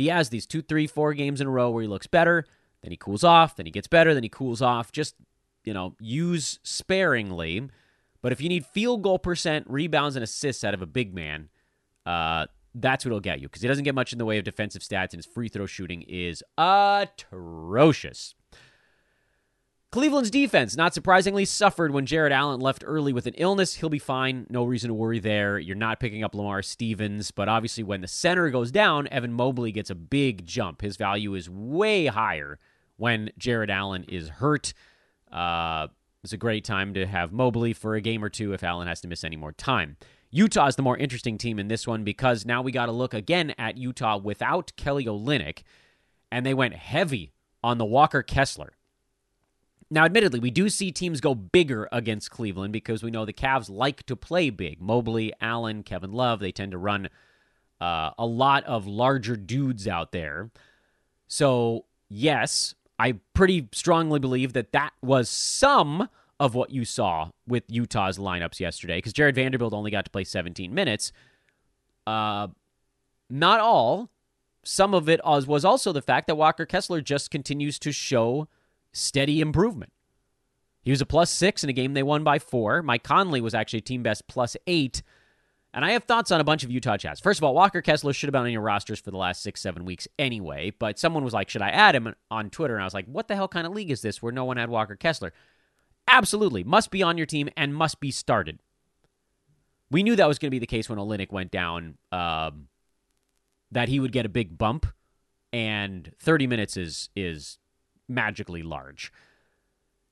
[0.00, 2.46] He has these two, three, four games in a row where he looks better,
[2.80, 4.92] then he cools off, then he gets better, then he cools off.
[4.92, 5.14] Just,
[5.62, 7.68] you know, use sparingly.
[8.22, 11.50] But if you need field goal percent, rebounds, and assists out of a big man,
[12.06, 14.44] uh, that's what it'll get you because he doesn't get much in the way of
[14.44, 18.34] defensive stats, and his free throw shooting is atrocious.
[19.92, 23.74] Cleveland's defense, not surprisingly, suffered when Jarrett Allen left early with an illness.
[23.74, 24.46] He'll be fine.
[24.48, 25.58] No reason to worry there.
[25.58, 29.72] You're not picking up Lamar Stevens, but obviously, when the center goes down, Evan Mobley
[29.72, 30.82] gets a big jump.
[30.82, 32.60] His value is way higher
[32.98, 34.74] when Jarrett Allen is hurt.
[35.32, 35.88] Uh,
[36.22, 39.00] it's a great time to have Mobley for a game or two if Allen has
[39.00, 39.96] to miss any more time.
[40.30, 43.12] Utah is the more interesting team in this one because now we got to look
[43.12, 45.62] again at Utah without Kelly Olynyk,
[46.30, 47.32] and they went heavy
[47.64, 48.74] on the Walker Kessler.
[49.90, 53.68] Now, admittedly, we do see teams go bigger against Cleveland because we know the Cavs
[53.68, 54.80] like to play big.
[54.80, 57.08] Mobley, Allen, Kevin Love, they tend to run
[57.80, 60.50] uh, a lot of larger dudes out there.
[61.26, 67.64] So, yes, I pretty strongly believe that that was some of what you saw with
[67.68, 71.12] Utah's lineups yesterday because Jarred Vanderbilt only got to play 17 minutes.
[72.06, 72.48] Uh,
[73.28, 74.08] not all.
[74.62, 78.46] Some of it was also the fact that Walker Kessler just continues to show
[78.92, 79.92] steady improvement.
[80.82, 82.82] He was a plus six in a game they won by four.
[82.82, 85.02] Mike Conley was actually team best plus eight.
[85.72, 87.20] And I have thoughts on a bunch of Utah chats.
[87.20, 89.60] First of all, Walker Kessler should have been on your rosters for the last six,
[89.60, 90.72] seven weeks anyway.
[90.76, 92.74] But someone was like, should I add him on Twitter?
[92.74, 94.56] And I was like, what the hell kind of league is this where no one
[94.56, 95.32] had Walker Kessler?
[96.08, 96.64] Absolutely.
[96.64, 98.58] Must be on your team and must be started.
[99.92, 102.68] We knew that was going to be the case when Olynyk went down, um,
[103.70, 104.86] that he would get a big bump.
[105.52, 107.58] And 30 minutes is is
[108.10, 109.12] magically large.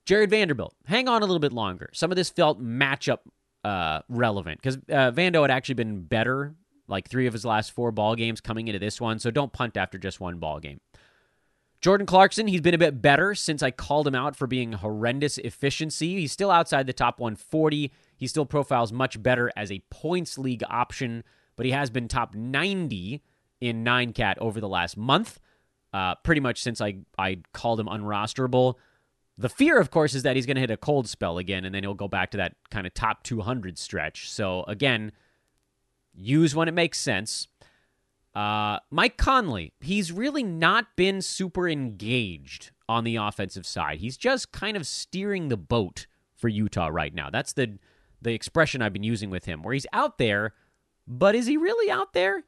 [0.05, 1.89] Jarred Vanderbilt, hang on a little bit longer.
[1.93, 3.19] Some of this felt matchup
[3.63, 6.55] uh, relevant because uh, Vando had actually been better,
[6.87, 9.19] like three of his last four ball games coming into this one.
[9.19, 10.79] So don't punt after just one ball game.
[11.81, 15.37] Jordan Clarkson, he's been a bit better since I called him out for being horrendous
[15.37, 16.19] efficiency.
[16.19, 17.91] He's still outside the top 140.
[18.17, 21.23] He still profiles much better as a points league option,
[21.55, 23.21] but he has been top 90
[23.61, 25.39] in 9cat over the last month
[25.93, 28.75] uh, pretty much since I, I called him unrosterable.
[29.37, 31.73] The fear, of course, is that he's going to hit a cold spell again, and
[31.73, 34.29] then he'll go back to that kind of top 200 stretch.
[34.29, 35.11] So, again,
[36.13, 37.47] use when it makes sense.
[38.35, 43.99] Uh, Mike Conley, he's really not been super engaged on the offensive side.
[43.99, 47.29] He's just kind of steering the boat for Utah right now.
[47.29, 47.79] That's the
[48.21, 50.53] the expression I've been using with him, where he's out there,
[51.07, 52.43] but is he really out there?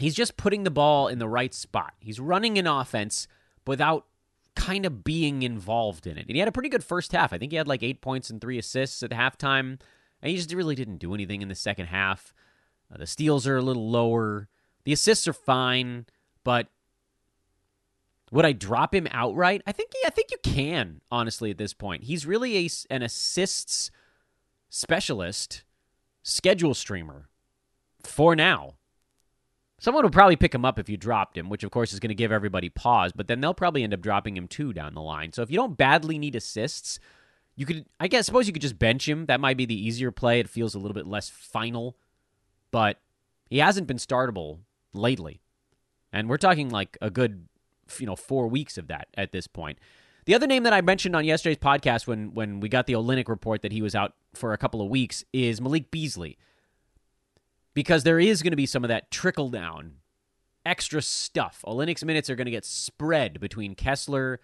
[0.00, 1.94] He's just putting the ball in the right spot.
[2.00, 3.26] He's running an offense
[3.66, 4.06] without
[4.54, 6.26] kind of being involved in it.
[6.26, 7.32] And he had a pretty good first half.
[7.32, 9.78] I think he had like eight points and three assists at halftime.
[10.22, 12.34] And he just really didn't do anything in the second half.
[12.92, 14.48] Uh, the steals are a little lower.
[14.84, 16.06] The assists are fine,
[16.44, 16.68] but
[18.30, 19.62] would I drop him outright?
[19.66, 22.04] I think yeah, I think you can honestly at this point.
[22.04, 23.90] He's really a, an assists
[24.68, 25.64] specialist,
[26.22, 27.28] schedule streamer
[28.02, 28.74] for now.
[29.80, 32.10] Someone would probably pick him up if you dropped him, which of course is going
[32.10, 35.00] to give everybody pause, but then they'll probably end up dropping him too down the
[35.00, 35.32] line.
[35.32, 37.00] So if you don't badly need assists,
[37.56, 39.24] you could, I guess, suppose you could just bench him.
[39.24, 40.38] That might be the easier play.
[40.38, 41.96] It feels a little bit less final,
[42.70, 43.00] but
[43.48, 44.58] he hasn't been startable
[44.92, 45.40] lately.
[46.12, 47.48] And we're talking like a good,
[47.98, 49.78] you know, four weeks of that at this point.
[50.26, 53.28] The other name that I mentioned on yesterday's podcast when when we got the Olynyk
[53.28, 56.36] report that he was out for a couple of weeks is Malik Beasley
[57.74, 59.94] because there is going to be some of that trickle down
[60.66, 61.64] extra stuff.
[61.66, 64.40] Olynyk's minutes are going to get spread between Kessler,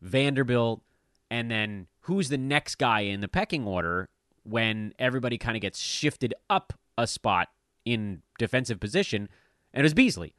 [0.00, 0.82] Vanderbilt,
[1.30, 4.08] and then who's the next guy in the pecking order
[4.44, 7.48] when everybody kind of gets shifted up a spot
[7.84, 9.28] in defensive position,
[9.72, 10.34] and it was Beasley.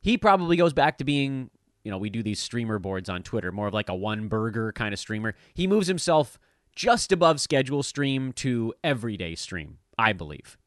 [0.00, 1.50] He probably goes back to being,
[1.82, 4.72] you know, we do these streamer boards on Twitter, more of like a one burger
[4.72, 5.34] kind of streamer.
[5.54, 6.38] He moves himself
[6.74, 10.58] just above schedule stream to everyday stream, I believe.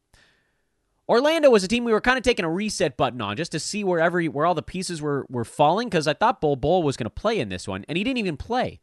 [1.09, 3.59] Orlando was a team we were kind of taking a reset button on just to
[3.59, 6.83] see where every where all the pieces were were falling because I thought Bol Bol
[6.83, 8.79] was going to play in this one and he didn't even play.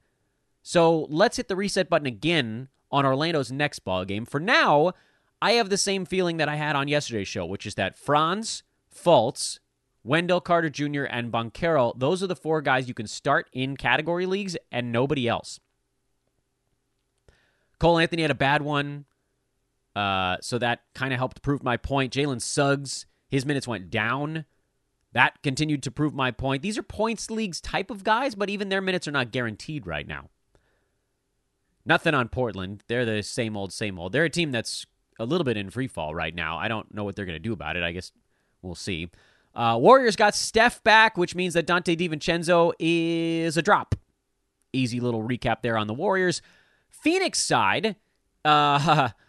[0.62, 4.24] So let's hit the reset button again on Orlando's next ball game.
[4.24, 4.92] For now,
[5.42, 8.62] I have the same feeling that I had on yesterday's show, which is that Franz,
[8.94, 9.58] Fultz,
[10.02, 14.24] Wendell Carter Jr., and Banchero, those are the four guys you can start in category
[14.24, 15.60] leagues and nobody else.
[17.78, 19.04] Cole Anthony had a bad one,
[19.94, 22.12] uh, so that kind of helped prove my point.
[22.12, 24.44] Jalen Suggs, his minutes went down.
[25.12, 26.62] That continued to prove my point.
[26.62, 30.06] These are points leagues type of guys, but even their minutes are not guaranteed right
[30.06, 30.30] now.
[31.86, 32.82] Nothing on Portland.
[32.88, 34.12] They're the same old, same old.
[34.12, 34.86] They're a team that's
[35.18, 36.56] a little bit in free fall right now.
[36.56, 37.82] I don't know what they're going to do about it.
[37.82, 38.10] I guess
[38.62, 39.10] we'll see.
[39.54, 43.94] Uh, Warriors got Steph back, which means that Donte DiVincenzo is a drop.
[44.72, 46.42] Easy little recap there on the Warriors.
[46.88, 47.96] Phoenix side,
[48.44, 49.10] uh,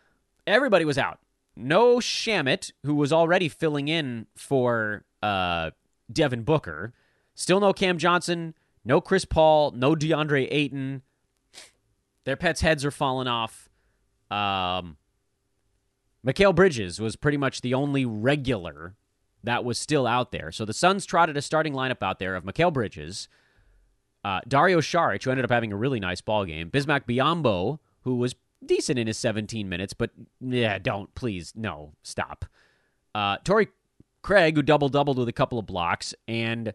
[0.47, 1.19] everybody was out.
[1.55, 5.71] No Shamet, who was already filling in for uh,
[6.11, 6.93] Devin Booker.
[7.33, 8.53] Still no Cam Johnson,
[8.83, 11.01] no Chris Paul, no DeAndre Ayton.
[12.25, 13.69] Their pets' heads are falling off.
[14.31, 14.97] Um,
[16.25, 18.95] Mikal Bridges was pretty much the only regular
[19.43, 20.51] that was still out there.
[20.51, 23.27] So the Suns trotted a starting lineup out there of Mikal Bridges,
[24.23, 28.15] uh, Dario Saric, who ended up having a really nice ball game, Bismack Biyombo, who
[28.15, 28.35] was
[28.67, 32.45] decent in his 17 minutes, but yeah, don't please, no, stop.
[33.13, 33.69] Uh, Torrey
[34.21, 36.73] Craig, who double doubled with a couple of blocks, and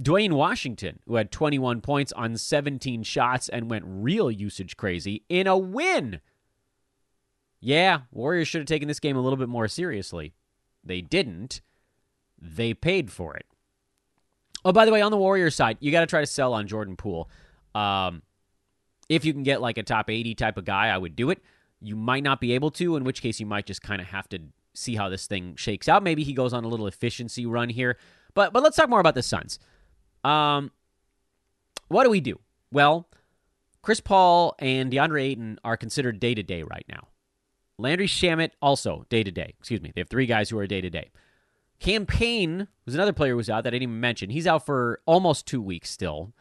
[0.00, 5.46] Duane Washington, who had 21 points on 17 shots and went real usage crazy in
[5.46, 6.20] a win.
[7.60, 10.34] Yeah, Warriors should have taken this game a little bit more seriously.
[10.82, 11.60] They didn't.
[12.38, 13.46] They paid for it.
[14.64, 16.66] Oh, by the way, on the Warriors side, you got to try to sell on
[16.66, 17.28] Jordan Poole.
[17.74, 18.22] Um,
[19.08, 21.42] if you can get like a top 80 type of guy, I would do it.
[21.80, 24.28] You might not be able to, in which case you might just kind of have
[24.30, 24.38] to
[24.74, 26.02] see how this thing shakes out.
[26.02, 27.98] Maybe he goes on a little efficiency run here.
[28.34, 29.58] But but let's talk more about the Suns.
[30.24, 30.70] Um,
[31.88, 32.40] what do we do?
[32.72, 33.08] Well,
[33.82, 37.08] Chris Paul and DeAndre Ayton are considered day to day right now.
[37.78, 39.54] Landry Shamet also day to day.
[39.58, 39.92] Excuse me.
[39.94, 41.10] They have three guys who are day to day.
[41.80, 44.30] Cam Payne was another player who was out that I didn't even mention.
[44.30, 46.32] He's out for almost two weeks still.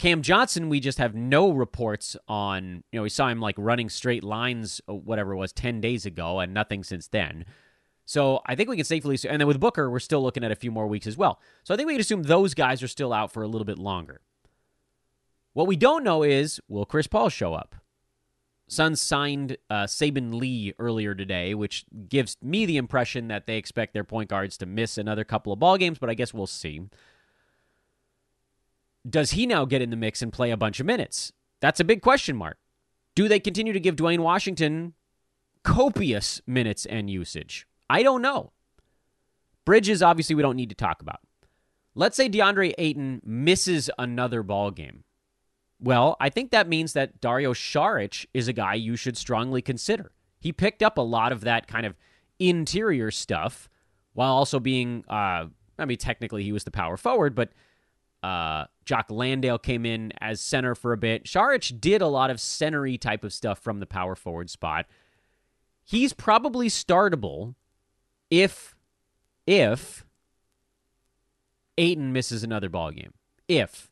[0.00, 2.82] Cam Johnson, we just have no reports on.
[2.90, 6.06] You know, we saw him like running straight lines, uh, whatever it was, 10 days
[6.06, 7.44] ago, and nothing since then.
[8.06, 10.56] So I think we can safely, and then with Booker, we're still looking at a
[10.56, 11.38] few more weeks as well.
[11.64, 13.78] So I think we can assume those guys are still out for a little bit
[13.78, 14.22] longer.
[15.52, 17.76] What we don't know is will Chris Paul show up?
[18.68, 23.92] Suns signed uh, Saben Lee earlier today, which gives me the impression that they expect
[23.92, 26.80] their point guards to miss another couple of ball games, but I guess we'll see.
[29.08, 31.32] Does he now get in the mix and play a bunch of minutes?
[31.60, 32.58] That's a big question mark.
[33.14, 34.94] Do they continue to give Duane Washington
[35.62, 37.66] copious minutes and usage?
[37.88, 38.52] I don't know.
[39.64, 41.20] Bridges, obviously, we don't need to talk about.
[41.94, 45.04] Let's say DeAndre Ayton misses another ball game.
[45.80, 50.12] Well, I think that means that Dario Saric is a guy you should strongly consider.
[50.38, 51.96] He picked up a lot of that kind of
[52.38, 53.68] interior stuff
[54.12, 55.46] while also being, uh,
[55.78, 57.50] I mean, technically he was the power forward, but
[58.22, 61.24] uh, Jock Landale came in as center for a bit.
[61.24, 64.86] Saric did a lot of centery type of stuff from the power forward spot.
[65.84, 67.54] He's probably startable
[68.30, 68.74] if
[69.46, 70.04] if
[71.78, 73.12] Ayton misses another ball game.
[73.48, 73.90] If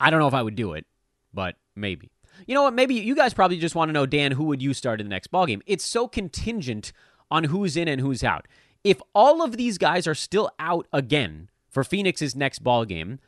[0.00, 0.86] I don't know if I would do it,
[1.32, 2.10] but maybe.
[2.46, 2.74] You know what?
[2.74, 5.10] Maybe you guys probably just want to know, Dan, who would you start in the
[5.10, 5.62] next ball game?
[5.66, 6.92] It's so contingent
[7.30, 8.48] on who's in and who's out.
[8.82, 13.18] If all of these guys are still out again for Phoenix's next ball game,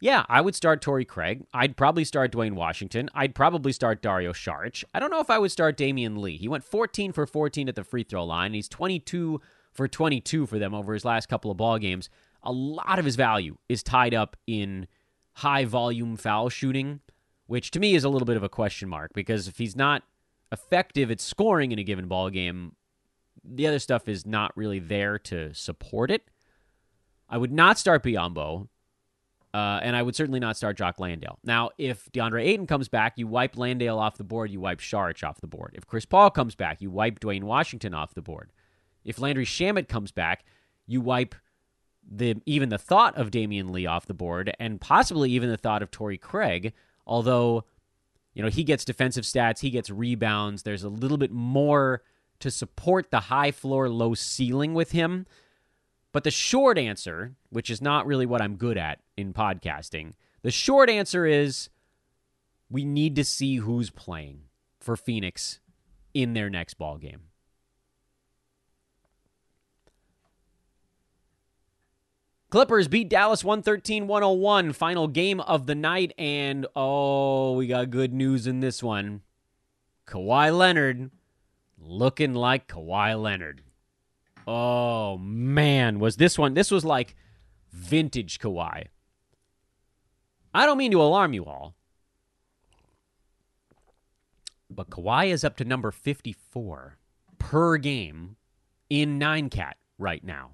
[0.00, 1.46] yeah, I would start Torrey Craig.
[1.54, 3.08] I'd probably start Duane Washington.
[3.14, 4.82] I'd probably start Dario Saric.
[4.92, 6.36] I don't know if I would start Damion Lee.
[6.36, 8.52] He went 14 for 14 at the free throw line.
[8.52, 9.40] He's 22
[9.72, 12.10] for 22 for them over his last couple of ball games.
[12.42, 14.88] A lot of his value is tied up in
[15.34, 16.98] high volume foul shooting,
[17.46, 20.02] which to me is a little bit of a question mark because if he's not
[20.50, 22.74] effective at scoring in a given ball game,
[23.44, 26.28] the other stuff is not really there to support it.
[27.32, 28.68] I would not start Biyombo,
[29.54, 31.38] uh, and I would certainly not start Jock Landale.
[31.42, 35.26] Now, if DeAndre Ayton comes back, you wipe Landale off the board, you wipe Saric
[35.26, 35.72] off the board.
[35.74, 38.52] If Chris Paul comes back, you wipe Duane Washington off the board.
[39.02, 40.44] If Landry Shamet comes back,
[40.86, 41.34] you wipe
[42.06, 45.82] the even the thought of Damion Lee off the board, and possibly even the thought
[45.82, 46.74] of Torrey Craig.
[47.06, 47.64] Although,
[48.34, 50.64] you know, he gets defensive stats, he gets rebounds.
[50.64, 52.02] There's a little bit more
[52.40, 55.26] to support the high floor, low ceiling with him.
[56.12, 60.50] But the short answer, which is not really what I'm good at in podcasting, the
[60.50, 61.70] short answer is
[62.70, 64.42] we need to see who's playing
[64.78, 65.60] for Phoenix
[66.12, 67.22] in their next ball game.
[72.50, 76.12] Clippers beat Dallas 113 101, final game of the night.
[76.18, 79.22] And oh, we got good news in this one.
[80.06, 81.10] Kawhi Leonard
[81.78, 83.62] looking like Kawhi Leonard.
[84.46, 86.54] Oh man, was this one?
[86.54, 87.14] This was like
[87.72, 88.86] vintage Kawhi.
[90.54, 91.74] I don't mean to alarm you all,
[94.68, 96.98] but Kawhi is up to number 54
[97.38, 98.36] per game
[98.90, 100.50] in 9cat right now.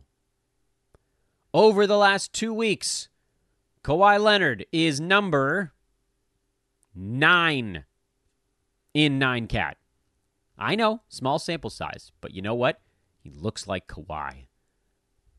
[1.53, 3.09] Over the last two weeks,
[3.83, 5.73] Kawhi Leonard is number
[6.95, 7.85] nine
[8.95, 9.75] in 9cat.
[10.59, 12.81] I know, small sample size, but you know what?
[13.19, 14.47] He looks like Kawhi.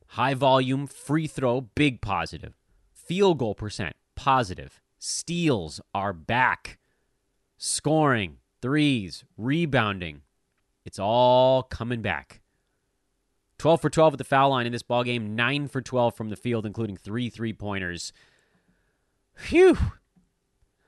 [0.07, 2.53] High volume, free throw, big positive.
[2.91, 4.81] Field goal percent, positive.
[4.97, 6.77] Steals are back.
[7.57, 10.21] Scoring, threes, rebounding.
[10.85, 12.41] It's all coming back.
[13.59, 16.29] 12 for 12 at the foul line in this ball game, 9 for 12 from
[16.29, 18.13] the field including 3 three-pointers.
[19.35, 19.77] Phew.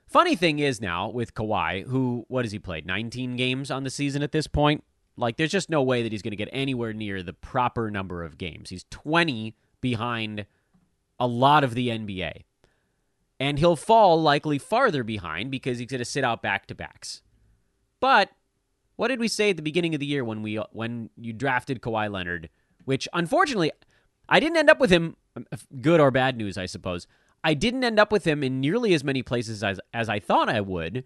[0.06, 2.86] Funny thing is now with Kawhi, who what has he played?
[2.86, 4.84] 19 games on the season at this point.
[5.16, 8.22] Like there's just no way that he's going to get anywhere near the proper number
[8.22, 8.70] of games.
[8.70, 10.46] He's 20 behind
[11.20, 12.44] a lot of the NBA.
[13.38, 17.22] And he'll fall likely farther behind because he's going to sit out back to backs.
[18.00, 18.30] But
[18.96, 21.80] what did we say at the beginning of the year when we when you drafted
[21.80, 22.48] Kawhi Leonard?
[22.84, 23.72] Which unfortunately,
[24.28, 25.16] I didn't end up with him.
[25.34, 25.46] Um,
[25.80, 27.06] good or bad news, I suppose.
[27.44, 30.48] I didn't end up with him in nearly as many places as as I thought
[30.48, 31.04] I would,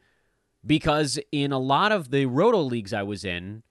[0.64, 3.62] because in a lot of the roto leagues I was in,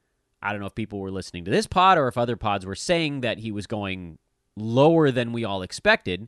[0.42, 2.76] I don't know if people were listening to this pod or if other pods were
[2.76, 4.20] saying that he was going
[4.56, 6.28] lower than we all expected.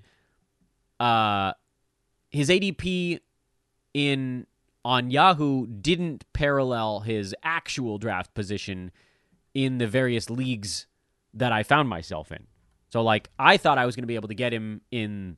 [0.99, 1.53] Uh,
[2.29, 3.19] his ADP
[3.93, 4.47] in
[4.83, 8.91] on Yahoo didn't parallel his actual draft position
[9.53, 10.87] in the various leagues
[11.33, 12.47] that I found myself in.
[12.89, 15.37] So like I thought I was going to be able to get him in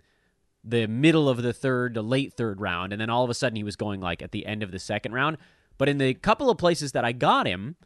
[0.63, 3.55] the middle of the third to late third round, and then all of a sudden
[3.55, 5.37] he was going like at the end of the second round.
[5.77, 7.77] But in the couple of places that I got him,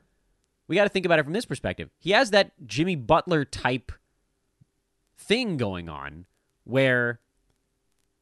[0.68, 1.90] we got to think about it from this perspective.
[2.00, 3.92] He has that Jimmy Butler type
[5.18, 6.26] thing going on
[6.64, 7.20] where,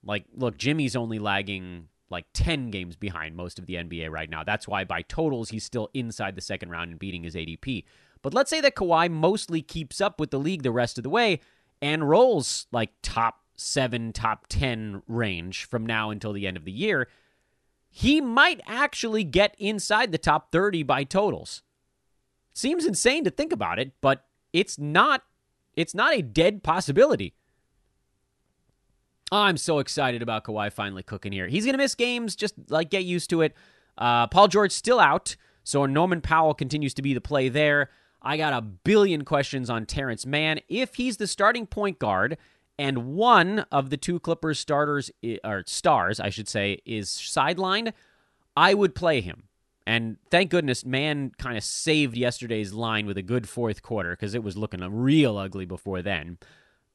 [0.03, 4.43] like, look, Jimmy's only lagging like 10 games behind most of the NBA right now.
[4.43, 7.85] That's why by totals, he's still inside the second round and beating his ADP.
[8.21, 11.09] But let's say that Kawhi mostly keeps up with the league the rest of the
[11.09, 11.39] way
[11.81, 16.71] and rolls like top seven, top 10 range from now until the end of the
[16.71, 17.07] year,
[17.89, 21.63] he might actually get inside the top 30 by totals.
[22.54, 25.24] Seems insane to think about it, but it's not
[25.76, 27.34] it's not a dead possibility.
[29.32, 31.47] I'm so excited about Kawhi finally cooking here.
[31.47, 33.56] He's going to miss games, just like get used to it.
[33.97, 37.89] Uh, Paul George still out, so Norman Powell continues to be the play there.
[38.22, 40.60] I got a billion questions on Terrence Mann.
[40.68, 42.38] If he's the starting point guard
[42.78, 45.12] and one of the two Clippers starters
[45.43, 47.93] or stars, I should say, is sidelined,
[48.56, 49.43] I would play him.
[49.91, 54.33] And thank goodness, man kind of saved yesterday's line with a good fourth quarter because
[54.33, 56.37] it was looking real ugly before then.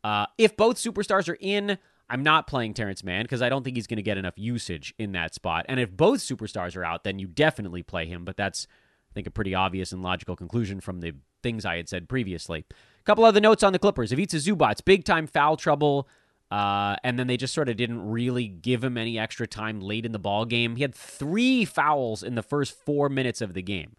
[0.03, 1.77] Uh, if both superstars are in,
[2.09, 4.95] I'm not playing Terrence Mann because I don't think he's going to get enough usage
[4.99, 5.67] in that spot.
[5.69, 8.25] And if both superstars are out, then you definitely play him.
[8.25, 8.67] But that's,
[9.11, 12.65] I think, a pretty obvious and logical conclusion from the things I had said previously
[12.71, 14.11] A couple other notes on the Clippers.
[14.11, 16.09] Ivica Zubac's big time foul trouble.
[16.51, 20.07] Uh, and then they just sort of didn't really give him any extra time late
[20.07, 20.77] in the ball game.
[20.77, 23.97] He had three fouls in the first four minutes of the game.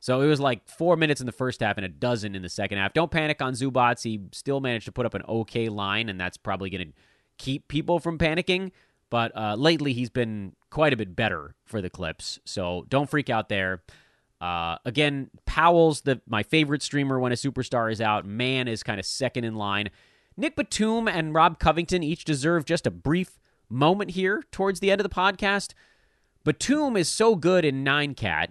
[0.00, 2.48] So it was like four minutes in the first half and a dozen in the
[2.48, 2.92] second half.
[2.92, 4.02] Don't panic on Zubac.
[4.02, 6.92] He still managed to put up an okay line, and that's probably going to
[7.38, 8.70] keep people from panicking.
[9.08, 12.38] But uh, lately, he's been quite a bit better for the Clips.
[12.44, 13.82] So don't freak out there.
[14.40, 18.26] Uh, again, Powell's the my favorite streamer when a superstar is out.
[18.26, 19.88] Man is kind of second in line.
[20.36, 25.00] Nick Batum and Rob Covington each deserve just a brief moment here towards the end
[25.00, 25.72] of the podcast.
[26.44, 28.50] Batum is so good in nine cat,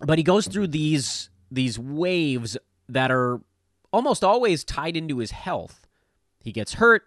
[0.00, 2.56] but he goes through these these waves
[2.88, 3.40] that are
[3.92, 5.86] almost always tied into his health.
[6.40, 7.04] He gets hurt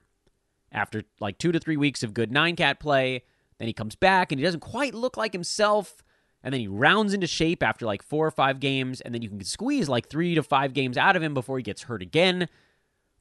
[0.72, 3.24] after like two to three weeks of good nine cat play.
[3.58, 6.04] Then he comes back and he doesn't quite look like himself
[6.44, 9.30] and then he rounds into shape after like four or five games, and then you
[9.30, 12.50] can squeeze like three to five games out of him before he gets hurt again.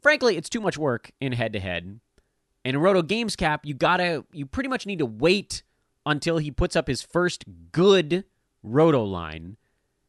[0.00, 2.00] Frankly, it's too much work in head to head.
[2.64, 5.62] And in Roto Games Cap, you gotta, you pretty much need to wait
[6.06, 8.24] until he puts up his first good
[8.62, 9.56] Roto line,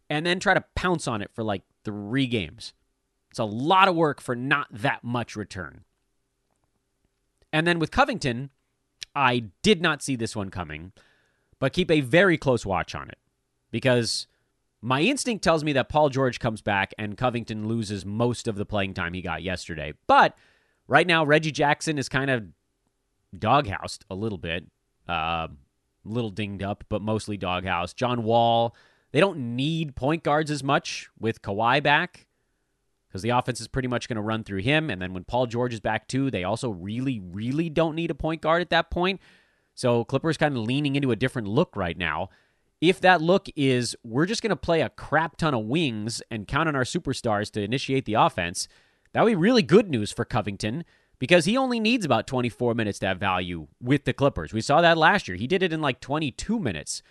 [0.09, 2.73] and then try to pounce on it for like three games.
[3.29, 5.85] It's a lot of work for not that much return.
[7.53, 8.49] And then with Covington,
[9.15, 10.91] I did not see this one coming
[11.61, 13.19] but keep a very close watch on it
[13.69, 14.25] because
[14.81, 18.65] my instinct tells me that Paul George comes back and Covington loses most of the
[18.65, 19.93] playing time he got yesterday.
[20.07, 20.35] But
[20.87, 22.45] right now, Reggie Jackson is kind of
[23.37, 24.65] doghoused a little bit,
[25.07, 25.49] uh, a
[26.03, 27.93] little dinged up, but mostly doghouse.
[27.93, 28.75] John Wall,
[29.11, 32.25] They don't need point guards as much with Kawhi back
[33.07, 34.89] because the offense is pretty much going to run through him.
[34.89, 38.15] And then when Paul George is back too, they also really, really don't need a
[38.15, 39.21] point guard at that point.
[39.81, 42.29] So Clippers kind of leaning into a different look right now.
[42.81, 46.47] If that look is we're just going to play a crap ton of wings and
[46.47, 48.67] count on our superstars to initiate the offense,
[49.11, 50.85] that would be really good news for Covington
[51.17, 54.53] because he only needs about 24 minutes to have value with the Clippers.
[54.53, 55.35] We saw that last year.
[55.35, 57.01] He did it in like 22 minutes.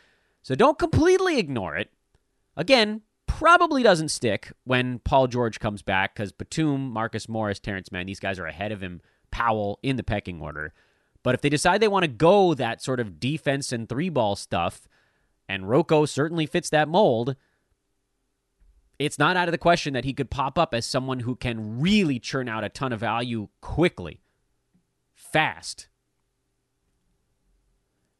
[0.41, 1.91] So don't completely ignore it.
[2.57, 8.07] Again, probably doesn't stick when Paul George comes back because Batum, Marcus Morris, Terrence Mann,
[8.07, 9.01] these guys are ahead of him,
[9.33, 10.73] Powell in the pecking order.
[11.23, 14.37] But if they decide they want to go that sort of defense and three ball
[14.37, 14.89] stuff,
[15.49, 17.37] and Rocco certainly fits that mold,
[18.99, 21.81] it's not out of the question that he could pop up as someone who can
[21.81, 24.21] really churn out a ton of value quickly,
[25.15, 25.89] fast.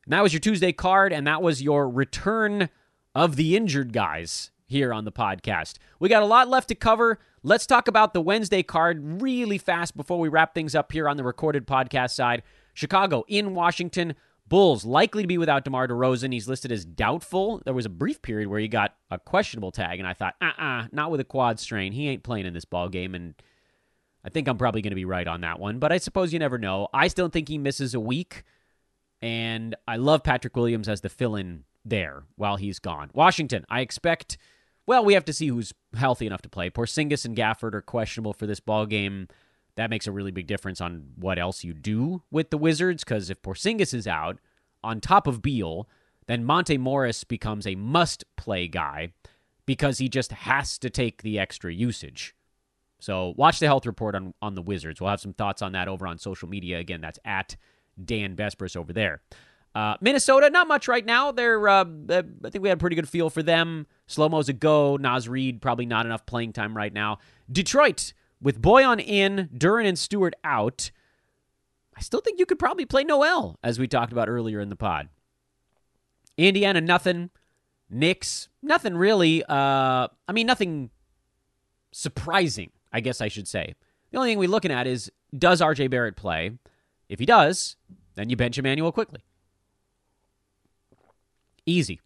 [0.05, 2.69] And that was your Tuesday card, and that was your return
[3.15, 5.77] of the injured guys here on the podcast.
[5.99, 7.19] We got a lot left to cover.
[7.43, 11.17] Let's talk about the Wednesday card really fast before we wrap things up here on
[11.17, 12.43] the recorded podcast side.
[12.75, 14.15] Chicago in Washington.
[14.49, 16.33] Bulls likely to be without DeMar DeRozan.
[16.33, 17.63] He's listed as doubtful.
[17.65, 20.89] There was a brief period where he got a questionable tag, and I thought, uh-uh,
[20.91, 21.93] not with a quad strain.
[21.93, 23.35] He ain't playing in this ball game, and
[24.25, 25.79] I think I'm probably going to be right on that one.
[25.79, 26.89] But I suppose you never know.
[26.93, 28.43] I still think he misses a week,
[29.23, 33.11] and I love Patrick Williams as the fill-in there while he's gone.
[33.15, 34.37] Washington, I expect.
[34.85, 36.71] Well, we have to see who's healthy enough to play.
[36.71, 39.29] Porzingis and Gafford are questionable for this ball game
[39.77, 43.05] that makes a really big difference on what else you do with the Wizards.
[43.05, 44.39] Because if Porzingis is out
[44.83, 45.89] on top of Beal,
[46.27, 49.13] then Monte Morris becomes a must play guy
[49.67, 52.35] because he just has to take the extra usage.
[53.01, 55.01] So watch the health report on, on the Wizards.
[55.01, 56.79] We'll have some thoughts on that over on social media.
[56.79, 57.57] Again, that's at
[58.03, 59.23] Dan Besbris over there.
[59.75, 61.31] Uh, Minnesota, not much right now.
[61.31, 63.87] They're, uh, I think we had a pretty good feel for them.
[64.07, 64.97] Slow mo's a go.
[64.97, 67.19] Naz Reid, probably not enough playing time right now.
[67.51, 70.91] Detroit, with Bojan in, Duren and Stewart out,
[71.97, 74.77] I still think you could probably play Noel, as we talked about earlier in the
[74.77, 75.09] pod.
[76.37, 77.31] Indiana, nothing.
[77.91, 79.43] Knicks, nothing really.
[79.45, 80.91] Uh, I mean, nothing
[81.93, 83.75] surprising, I guess I should say.
[84.11, 86.53] The only thing we're looking at is does RJ Barrett play?
[87.09, 87.77] If he does,
[88.15, 89.25] then you bench Immanuel Quickley.
[91.67, 92.01] Easy.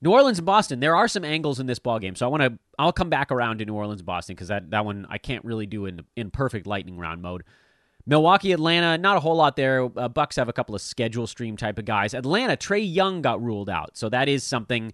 [0.00, 2.42] New Orleans and Boston, there are some angles in this ball game, so I want
[2.42, 2.58] to.
[2.78, 5.66] I'll come back around to New Orleans Boston because that that one I can't really
[5.66, 7.42] do in in perfect lightning round mode.
[8.06, 9.84] Milwaukee, Atlanta, not a whole lot there.
[9.84, 12.14] Uh, Bucks have a couple of schedule stream type of guys.
[12.14, 14.92] Atlanta, Trae Young got ruled out, so that is something.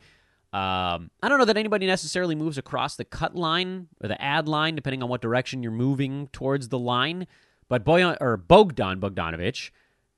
[0.52, 4.48] Um, I don't know that anybody necessarily moves across the cut line or the ad
[4.48, 7.26] line, depending on what direction you're moving towards the line.
[7.68, 9.70] But Bojan or Bogdan Bogdanovic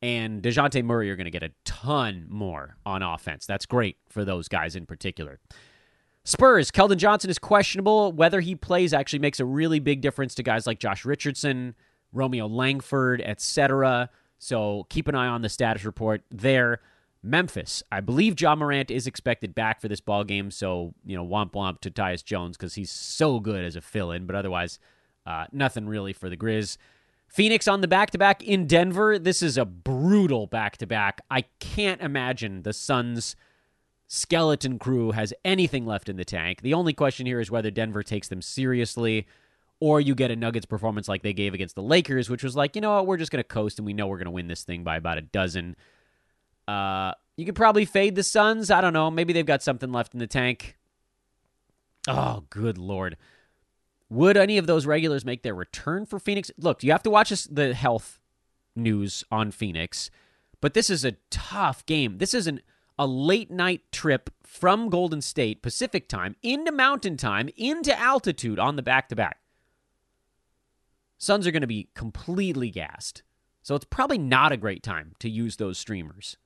[0.07, 3.45] and Dejounte Murray are going to get a ton more on offense.
[3.45, 5.41] That's great for those guys in particular.
[6.23, 8.13] Spurs, Keldon Johnson is questionable.
[8.13, 11.75] Whether he plays actually makes a really big difference to guys like Josh Richardson,
[12.13, 14.09] Romeo Langford, etc.
[14.39, 16.79] So keep an eye on the status report there.
[17.21, 20.53] Memphis, I believe Ja Morant is expected back for this ball game.
[20.53, 24.13] So, you know, womp womp to Tyus Jones because he's so good as a fill
[24.13, 24.79] in, but otherwise,
[25.27, 26.77] uh, nothing really for the Grizz.
[27.37, 29.19] Phoenix on the back to back in Denver.
[29.19, 31.21] This is a brutal back to back.
[31.31, 33.37] I can't imagine the Suns'
[34.07, 36.63] skeleton crew has anything left in the tank.
[36.63, 39.27] The only question here is whether Denver takes them seriously
[39.81, 42.75] or you get a Nuggets performance like they gave against the Lakers, which was like,
[42.75, 44.49] you know what, we're just going to coast and we know we're going to win
[44.49, 45.77] this thing by about a dozen.
[46.67, 48.71] Uh, you could probably fade the Suns.
[48.71, 49.11] I don't know.
[49.11, 50.79] Maybe they've got something left in the tank.
[52.09, 53.19] Oh, good lord.
[54.09, 56.51] Would any of those regulars make their return for Phoenix?
[56.57, 58.21] Look, you have to watch this, the health
[58.75, 60.11] news on Phoenix,
[60.61, 62.19] but this is a tough game.
[62.19, 62.61] This is an,
[62.99, 68.77] a late night trip from Golden State Pacific time into Mountain time into altitude on
[68.77, 69.39] the back to back.
[71.19, 73.23] Suns are going to be completely gassed.
[73.63, 76.37] So it's probably not a great time to use those streamers.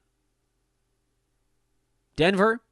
[2.16, 2.62] Denver,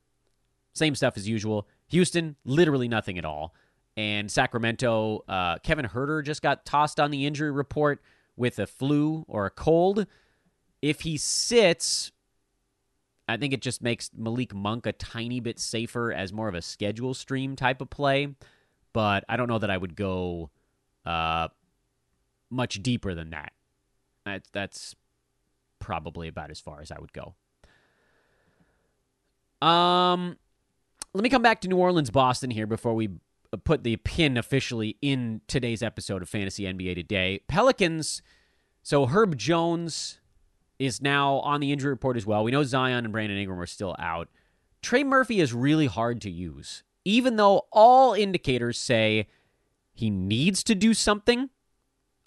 [0.72, 1.68] same stuff as usual.
[1.89, 3.55] Houston, literally nothing at all.
[3.99, 8.01] And Sacramento, uh, Kevin Huerter just got tossed on the injury report
[8.36, 10.07] with a flu or a cold.
[10.80, 12.12] If he sits,
[13.26, 16.62] I think it just makes Malik Monk a tiny bit safer as more of a
[16.62, 18.36] schedule stream type of play.
[18.92, 20.51] But I don't know that I would go
[21.05, 21.49] uh,
[22.51, 23.53] much deeper than that.
[24.24, 24.94] That's, that's
[25.80, 27.34] probably about as far as I would go.
[29.61, 30.36] Um,
[31.14, 33.09] let me come back to New Orleans, Boston here before we
[33.57, 37.40] put the pin officially in today's episode of Fantasy NBA Today.
[37.49, 38.20] Pelicans.
[38.82, 40.20] So Herb Jones
[40.78, 42.44] is now on the injury report as well.
[42.44, 44.28] We know Zion and Brandon Ingram are still out.
[44.82, 46.82] Trey Murphy is really hard to use.
[47.05, 49.26] Even though all indicators say
[49.94, 51.49] he needs to do something,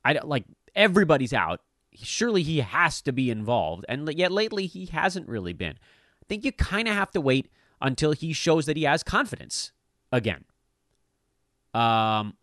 [0.03, 0.45] I don't like
[0.75, 1.61] everybody's out.
[1.93, 3.85] Surely he has to be involved.
[3.87, 5.73] And yet lately he hasn't really been.
[5.73, 7.49] I think you kind of have to wait
[7.79, 9.71] until he shows that he has confidence
[10.11, 10.45] again.
[11.73, 12.35] Um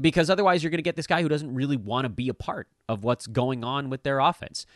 [0.00, 2.34] because otherwise you're going to get this guy who doesn't really want to be a
[2.34, 4.66] part of what's going on with their offense.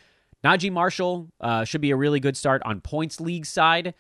[0.44, 3.94] Naji Marshall uh, should be a really good start on points league side.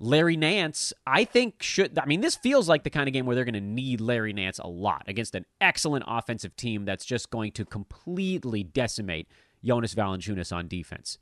[0.00, 1.98] Larry Nance, I think should.
[1.98, 4.32] I mean, this feels like the kind of game where they're going to need Larry
[4.32, 9.28] Nance a lot against an excellent offensive team that's just going to completely decimate
[9.64, 11.18] Jonas Valanciunas on defense.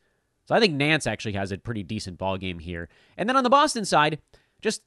[0.46, 2.88] So I think Nance actually has a pretty decent ball game here.
[3.16, 4.20] And then on the Boston side,
[4.62, 4.82] just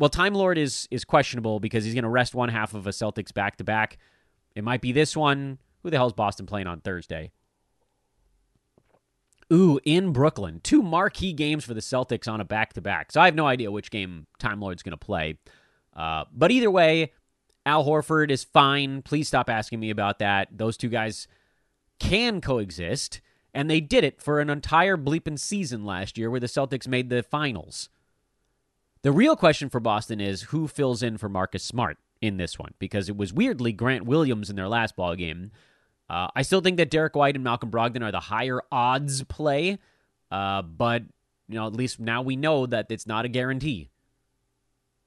[0.00, 2.90] well, Time Lord is is questionable because he's going to rest one half of a
[2.90, 3.98] Celtics back to back.
[4.56, 5.58] It might be this one.
[5.82, 7.32] Who the hell is Boston playing on Thursday?
[9.52, 10.60] Ooh, in Brooklyn.
[10.62, 13.12] Two marquee games for the Celtics on a back to back.
[13.12, 15.38] So I have no idea which game Time Lord's going to play.
[15.94, 17.12] Uh, but either way,
[17.66, 19.02] Al Horford is fine.
[19.02, 20.48] Please stop asking me about that.
[20.50, 21.28] Those two guys
[21.98, 23.20] can coexist,
[23.52, 27.10] and they did it for an entire bleeping season last year where the Celtics made
[27.10, 27.90] the finals.
[29.02, 32.74] The real question for Boston is who fills in for Marcus Smart in this one
[32.78, 35.52] because it was weirdly Grant Williams in their last ball game.
[36.10, 39.78] Uh, I still think that Derrick White and Malcolm Brogdon are the higher odds play,
[40.30, 41.02] uh, but
[41.48, 43.88] you know at least now we know that it's not a guarantee.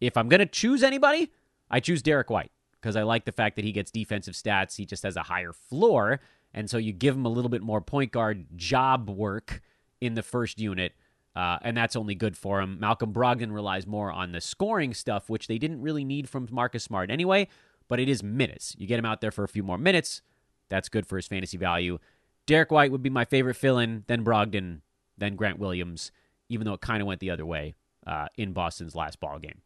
[0.01, 1.31] If I'm gonna choose anybody,
[1.69, 4.75] I choose Derrick White because I like the fact that he gets defensive stats.
[4.77, 6.19] He just has a higher floor,
[6.51, 9.61] and so you give him a little bit more point guard job work
[10.01, 10.93] in the first unit.
[11.35, 12.77] Uh, and that's only good for him.
[12.79, 16.83] Malcolm Brogdon relies more on the scoring stuff, which they didn't really need from Marcus
[16.83, 17.47] Smart anyway,
[17.87, 18.75] but it is minutes.
[18.77, 20.21] You get him out there for a few more minutes.
[20.69, 21.97] That's good for his fantasy value.
[22.45, 24.81] Derrick White would be my favorite fill in, then Brogdon,
[25.17, 26.11] then Grant Williams,
[26.49, 27.73] even though it kind of went the other way
[28.05, 29.61] uh, in Boston's last ball game.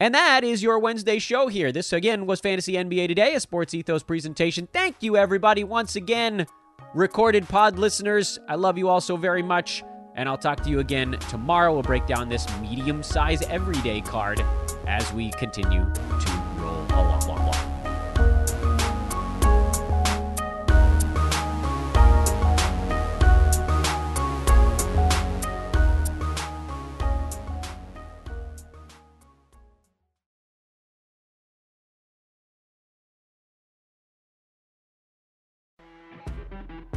[0.00, 1.72] And that is your Wednesday show here.
[1.72, 4.68] This, again, was Fantasy NBA Today, a Sports Ethos presentation.
[4.72, 6.46] Thank you, everybody, once again.
[6.94, 9.82] Recorded pod listeners, I love you all so very much.
[10.16, 11.72] And I'll talk to you again tomorrow.
[11.72, 14.44] We'll break down this medium size everyday card
[14.86, 16.43] as we continue to